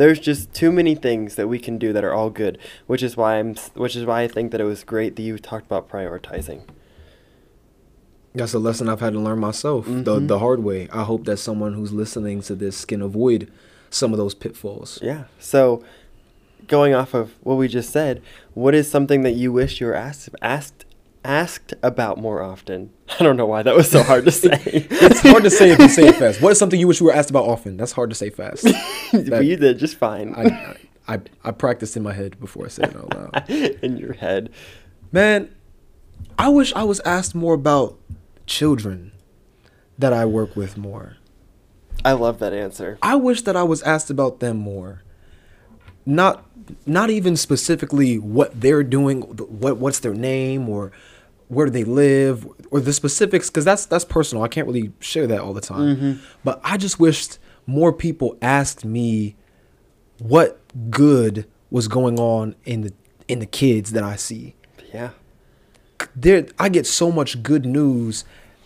[0.00, 3.18] There's just too many things that we can do that are all good, which is
[3.18, 3.54] why I'm.
[3.74, 6.62] Which is why I think that it was great that you talked about prioritizing.
[8.34, 10.26] That's a lesson I've had to learn myself the mm-hmm.
[10.26, 10.88] the hard way.
[10.90, 13.52] I hope that someone who's listening to this can avoid
[13.90, 14.98] some of those pitfalls.
[15.02, 15.24] Yeah.
[15.38, 15.84] So,
[16.66, 18.22] going off of what we just said,
[18.54, 20.86] what is something that you wish you were asked asked
[21.24, 22.90] asked about more often?
[23.20, 24.58] I don't know why that was so hard to say.
[24.90, 26.40] It's hard to say if you say it fast.
[26.40, 27.76] What is something you wish you were asked about often?
[27.76, 28.66] That's hard to say fast.
[29.12, 30.76] but you did just fine I,
[31.08, 33.50] I, I practiced in my head before I said it out loud.
[33.50, 34.50] in your head.
[35.12, 35.54] Man,
[36.38, 37.98] I wish I was asked more about
[38.46, 39.12] children
[39.98, 41.16] that I work with more.
[42.04, 42.98] I love that answer.
[43.02, 45.02] I wish that I was asked about them more.
[46.06, 46.44] Not
[46.86, 50.92] not even specifically what they're doing, what what's their name or
[51.48, 54.44] where do they live or the specifics cuz that's that's personal.
[54.44, 55.96] I can't really share that all the time.
[55.96, 56.12] Mm-hmm.
[56.44, 59.36] But I just wished more people asked me
[60.18, 62.92] what good was going on in the
[63.28, 64.54] in the kids that I see
[64.92, 65.10] Yeah.
[66.16, 68.24] there I get so much good news.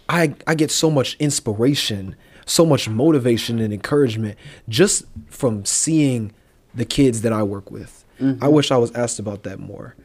[0.08, 4.36] I I get so much inspiration, so much motivation and encouragement
[4.68, 6.32] just from seeing
[6.74, 8.04] the kids that I work with.
[8.40, 9.96] I wish I was asked about that more.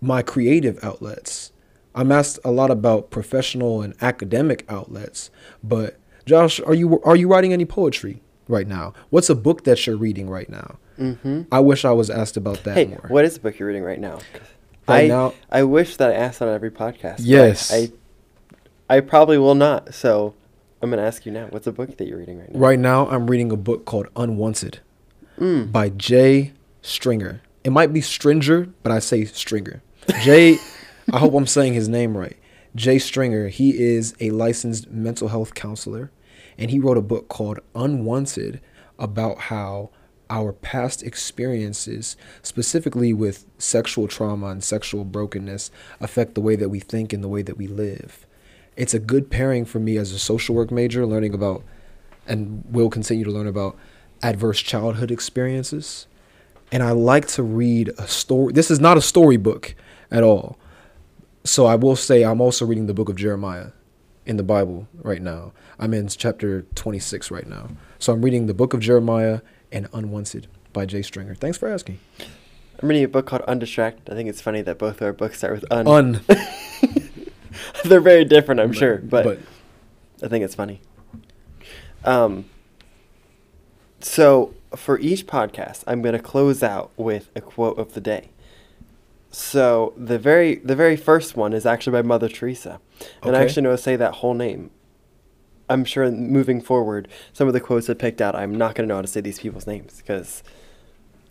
[0.00, 1.52] My creative outlets.
[1.94, 5.30] I'm asked a lot about professional and academic outlets,
[5.62, 8.94] but Josh, are you are you writing any poetry right now?
[9.10, 10.78] What's a book that you're reading right now?
[10.98, 11.42] Mm-hmm.
[11.52, 13.04] I wish I was asked about that Hey, more.
[13.08, 14.18] what is the book you're reading right now?
[14.88, 17.16] Right I now- I wish that I asked that on every podcast.
[17.20, 17.72] Yes.
[17.72, 17.90] I
[18.88, 19.94] I probably will not.
[19.94, 20.34] So
[20.82, 21.46] I'm gonna ask you now.
[21.50, 22.58] What's a book that you're reading right now?
[22.58, 24.80] Right now, I'm reading a book called Unwanted
[25.38, 25.70] Mm.
[25.70, 27.42] by Jay Stringer.
[27.64, 29.82] It might be Stringer, but I say Stringer.
[30.22, 30.56] Jay,
[31.12, 32.36] I hope I'm saying his name right.
[32.74, 36.10] Jay Stringer, he is a licensed mental health counselor,
[36.56, 38.60] and he wrote a book called Unwanted
[38.98, 39.90] about how
[40.30, 45.70] our past experiences, specifically with sexual trauma and sexual brokenness,
[46.00, 48.26] affect the way that we think and the way that we live.
[48.76, 51.64] It's a good pairing for me as a social work major, learning about
[52.26, 53.76] and will continue to learn about
[54.22, 56.06] adverse childhood experiences.
[56.70, 58.52] And I like to read a story.
[58.52, 59.74] This is not a storybook
[60.10, 60.58] at all.
[61.44, 63.68] So I will say I'm also reading the book of Jeremiah
[64.26, 65.52] in the Bible right now.
[65.78, 67.68] I'm in chapter 26 right now.
[67.98, 69.40] So I'm reading the book of Jeremiah
[69.72, 71.34] and Unwanted by Jay Stringer.
[71.34, 71.98] Thanks for asking.
[72.80, 74.12] I'm reading a book called Undistracted.
[74.12, 75.88] I think it's funny that both of our books start with un.
[75.88, 76.20] Un.
[77.84, 79.38] They're very different, I'm sure, but, but
[80.22, 80.80] I think it's funny.
[82.04, 82.44] Um.
[84.00, 88.30] So for each podcast, I'm gonna close out with a quote of the day.
[89.30, 92.80] So the very the very first one is actually by Mother Teresa,
[93.22, 94.70] and I actually know how to say that whole name.
[95.68, 98.96] I'm sure moving forward, some of the quotes I picked out, I'm not gonna know
[98.96, 100.42] how to say these people's names because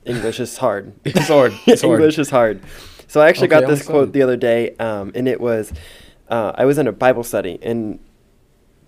[0.06, 0.94] English is hard.
[1.06, 1.54] It's hard.
[1.66, 2.00] It's hard.
[2.00, 2.62] English is hard.
[3.08, 5.74] So I actually Okay, got this quote the other day, um, and it was,
[6.30, 8.00] uh, I was in a Bible study, and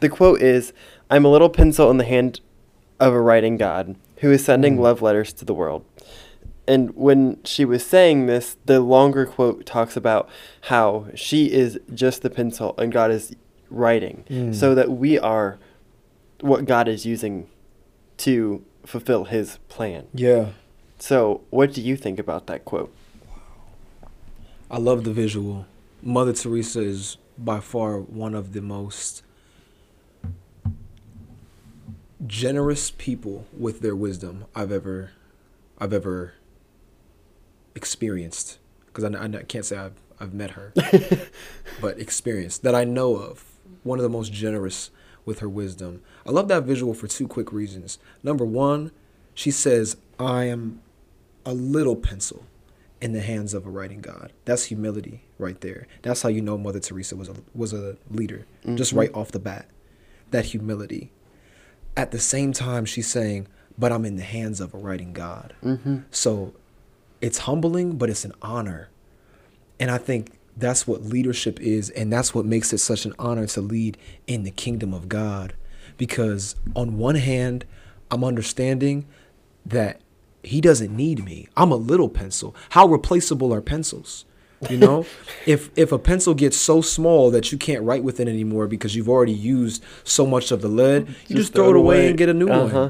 [0.02, 0.72] the quote is,
[1.10, 2.42] "I'm a little pencil in the hand
[3.00, 4.82] of a writing God who is sending Mm.
[4.82, 5.84] love letters to the world."
[6.68, 10.30] And when she was saying this, the longer quote talks about
[10.62, 13.36] how she is just the pencil and God is
[13.72, 14.54] writing, Mm.
[14.54, 15.58] so that we are
[16.42, 17.48] what God is using
[18.18, 20.06] to fulfill His plan.
[20.14, 20.48] yeah,
[21.00, 22.92] So, what do you think about that quote?
[24.70, 25.66] I love the visual.
[26.04, 29.24] Mother Teresa is by far one of the most
[32.26, 35.12] generous people with their wisdom I've ever,
[35.78, 36.34] I've ever
[37.76, 38.60] experienced.
[38.88, 40.74] Because I, I can't say I've, I've met her,
[41.82, 43.46] but experienced that I know of.
[43.84, 44.92] One of the most generous
[45.26, 46.02] with her wisdom.
[46.26, 47.98] I love that visual for two quick reasons.
[48.24, 48.92] Number one,
[49.34, 50.82] she says, "I am
[51.46, 52.44] a little pencil."
[53.02, 54.34] in the hands of a writing God.
[54.46, 55.88] That's humility right there.
[56.02, 58.46] That's how you know Mother Teresa was a was a leader,
[58.76, 59.00] just mm-hmm.
[59.00, 59.68] right off the bat.
[60.32, 61.12] That humility.
[62.00, 63.48] At the same time, she's saying,
[63.78, 65.98] "But I'm in the hands of a writing God." Mm-hmm.
[66.12, 66.54] So,
[67.20, 68.88] it's humbling, but it's an honor,
[69.82, 73.48] and I think that's what leadership is, and that's what makes it such an honor
[73.48, 73.98] to lead
[74.28, 75.54] in the kingdom of God,
[75.98, 77.66] because on one hand,
[78.10, 79.06] I'm understanding
[79.66, 80.00] that
[80.42, 81.50] he doesn't need me.
[81.58, 82.56] I'm a little pencil.
[82.70, 84.24] How replaceable are pencils?
[84.70, 85.06] You know,
[85.46, 88.96] if if a pencil gets so small that you can't write with it anymore because
[88.96, 92.28] you've already used so much of the lead, you just, throw, it away, and get
[92.28, 92.90] a new Uh-huh.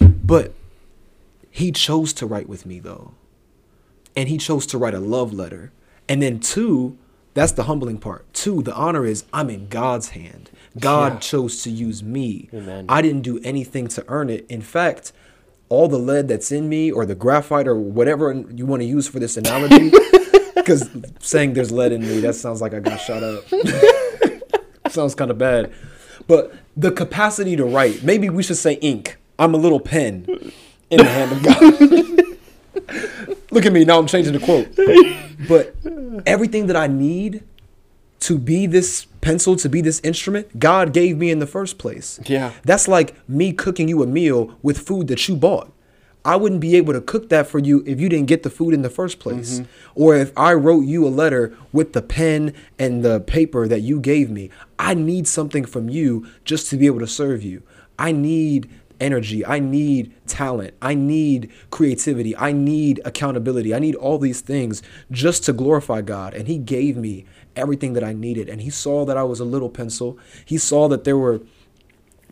[0.00, 0.16] one.
[0.24, 0.52] But
[1.50, 3.12] he chose to write with me though.
[4.16, 5.70] And he chose to write a love letter.
[6.08, 6.96] And then two,
[7.34, 8.32] that's the humbling part.
[8.32, 10.50] Two, the honor is I'm in God's hand.
[10.78, 11.18] God Yeah.
[11.20, 12.48] chose to use me.
[12.52, 12.86] Amen.
[12.88, 14.46] I didn't do anything to earn it.
[14.48, 15.12] In fact,
[15.68, 19.06] all the lead that's in me or the graphite or whatever you want to use
[19.08, 19.90] for this analogy
[20.54, 20.88] because
[21.20, 23.44] saying there's lead in me that sounds like i got shot up
[24.90, 25.72] sounds kind of bad
[26.26, 30.26] but the capacity to write maybe we should say ink i'm a little pen
[30.90, 31.60] in the hand of god
[33.50, 34.68] look at me now i'm changing the quote
[35.48, 35.74] but
[36.26, 37.42] everything that i need
[38.24, 42.18] to be this pencil, to be this instrument, God gave me in the first place.
[42.24, 42.52] Yeah.
[42.64, 45.70] That's like me cooking you a meal with food that you bought.
[46.24, 48.72] I wouldn't be able to cook that for you if you didn't get the food
[48.72, 49.60] in the first place.
[49.60, 50.02] Mm-hmm.
[50.02, 54.00] Or if I wrote you a letter with the pen and the paper that you
[54.00, 54.50] gave me.
[54.78, 57.62] I need something from you just to be able to serve you.
[57.98, 58.70] I need
[59.00, 59.44] energy.
[59.44, 60.74] I need talent.
[60.80, 62.36] I need creativity.
[62.36, 63.74] I need accountability.
[63.74, 66.34] I need all these things just to glorify God.
[66.34, 68.48] And He gave me everything that I needed.
[68.48, 70.18] And He saw that I was a little pencil.
[70.44, 71.42] He saw that there were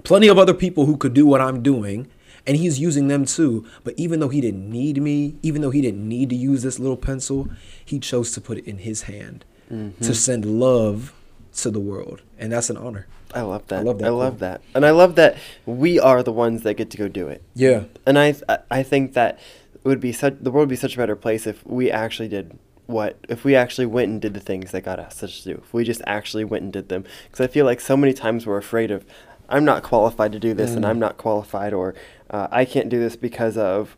[0.03, 2.09] plenty of other people who could do what I'm doing,
[2.47, 3.66] and he's using them too.
[3.84, 6.78] But even though he didn't need me, even though he didn't need to use this
[6.78, 7.49] little pencil,
[7.84, 10.12] he chose to put it in his hand to mm-hmm.
[10.12, 11.14] send love
[11.57, 13.07] to the world, and that's an honor.
[13.34, 13.80] I love that.
[13.80, 14.07] I love that.
[14.07, 14.61] I love that.
[14.74, 17.43] And I love that we are the ones that get to go do it.
[17.55, 19.38] Yeah, And I I- I think that
[19.74, 22.28] it would be such the world would be such a better place if we actually
[22.28, 25.55] did what if we actually went and did the things that God asked us to
[25.55, 25.62] do.
[25.64, 27.05] If we just actually went and did them.
[27.24, 29.05] Because I feel like so many times we're afraid of,
[29.49, 30.88] I'm not qualified to do this, and Mm.
[30.88, 31.95] I'm not qualified, or
[32.30, 33.97] uh, I can't do this because of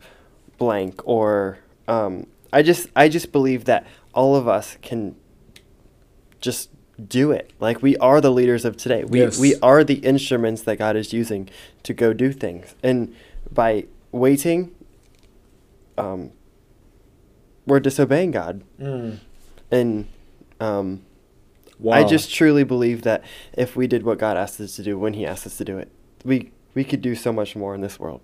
[0.57, 5.15] blank, or um, I just I just believe that all of us can
[6.41, 6.69] just
[7.07, 7.51] do it.
[7.59, 9.03] Like we are the leaders of today.
[9.03, 9.39] We Yes.
[9.39, 11.49] we are the instruments that God is using
[11.83, 12.75] to go do things.
[12.83, 13.13] And
[13.51, 14.71] by waiting,
[15.97, 16.31] um,
[17.65, 18.63] we're disobeying God.
[19.71, 20.07] And
[20.59, 21.01] um,
[21.91, 23.23] I just truly believe that
[23.53, 25.77] if we did what God asked us to do when He asked us to do
[25.77, 25.91] it,
[26.23, 28.21] we we could do so much more in this world.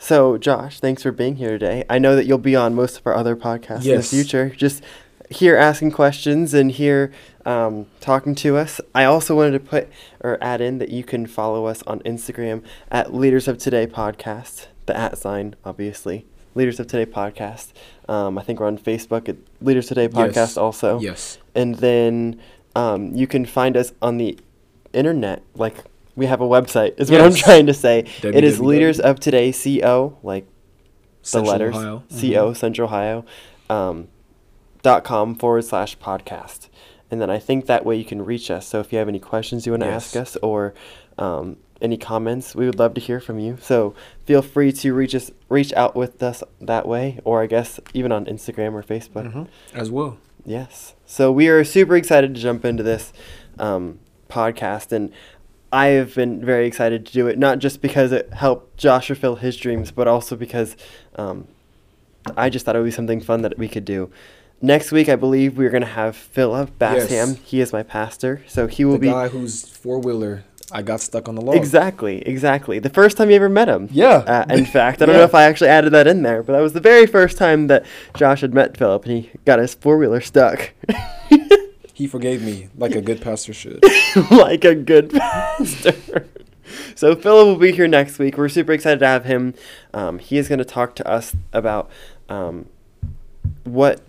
[0.00, 1.84] So, Josh, thanks for being here today.
[1.90, 4.50] I know that you'll be on most of our other podcasts in the future.
[4.50, 4.82] Just
[5.28, 7.12] here asking questions and here
[7.44, 8.80] um, talking to us.
[8.94, 9.88] I also wanted to put
[10.20, 14.68] or add in that you can follow us on Instagram at Leaders of Today Podcast,
[14.86, 16.26] the at sign, obviously.
[16.54, 17.72] Leaders of Today Podcast.
[18.08, 20.56] Um, I think we're on Facebook at Leaders Today Podcast Yes.
[20.56, 21.00] also.
[21.00, 21.38] Yes.
[21.54, 22.40] And then
[22.74, 24.38] um, you can find us on the
[24.92, 25.42] internet.
[25.54, 25.76] Like
[26.16, 28.00] we have a website, is what I'm trying to say.
[28.22, 28.64] It is www.
[28.66, 30.46] Leaders of Today CO, like
[31.22, 32.02] the Central letters Ohio.
[32.10, 33.24] co central ohio
[33.68, 34.08] um,
[34.82, 36.68] dot com forward slash podcast
[37.10, 39.18] and then i think that way you can reach us so if you have any
[39.18, 40.72] questions you want to ask us or
[41.18, 43.94] um, any comments we would love to hear from you so
[44.26, 48.10] feel free to reach us reach out with us that way or i guess even
[48.12, 49.46] on instagram or facebook Mhm.
[49.74, 50.18] As well.
[50.44, 50.94] Yes.
[51.04, 53.12] So we are super excited to jump into this
[53.58, 53.98] um,
[54.30, 55.12] podcast, and
[55.70, 59.36] I have been very excited to do it, not just because it helped Josh fulfill
[59.36, 60.74] his dreams, but also because
[61.16, 61.46] um,
[62.36, 64.10] I just thought it would be something fun that we could do.
[64.62, 67.10] Next week, I believe we're going to have Philip Bassham.
[67.10, 67.38] Yes.
[67.44, 70.82] He is my pastor, so he will The be the guy whose four wheeler I
[70.82, 71.56] got stuck on the log.
[71.56, 73.88] exactly, exactly the first time you ever met him.
[73.90, 74.16] Yeah.
[74.18, 76.60] Uh, in fact, I don't know if I actually added that in there, but that
[76.60, 79.96] was the very first time that Josh had met Philip, and he got his four
[79.98, 80.72] wheeler stuck.
[81.94, 83.82] He forgave me like a good pastor should.
[84.30, 86.28] like a good pastor.
[86.94, 88.38] so Philip will be here next week.
[88.38, 89.54] We're super excited to have him.
[89.92, 91.90] Um, he is going to talk to us about
[92.28, 92.66] um,
[93.64, 94.00] what,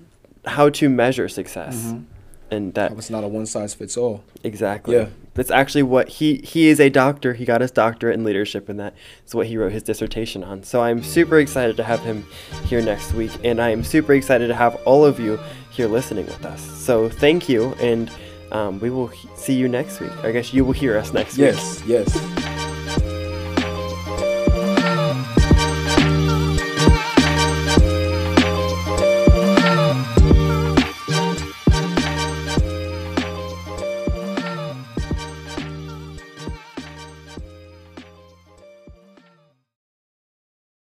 [0.46, 2.06] how to measure success, Mhm.
[2.52, 4.24] and that It's not a one size fits all.
[4.44, 4.96] exactly.
[4.96, 5.08] Yeah.
[5.40, 7.34] That's actually what he he is a doctor.
[7.34, 8.94] He got his doctorate in leadership, and that
[9.26, 10.64] is what he wrote his dissertation on.
[10.64, 12.26] So I'm super excited to have him
[12.66, 15.40] here next week, and I am super excited to have all of you
[15.72, 16.62] here listening with us.
[16.62, 18.12] So thank you, and
[18.52, 20.12] um, we will see you next week.
[20.26, 21.54] I guess you will hear us next week.
[21.54, 22.49] Yes, yes.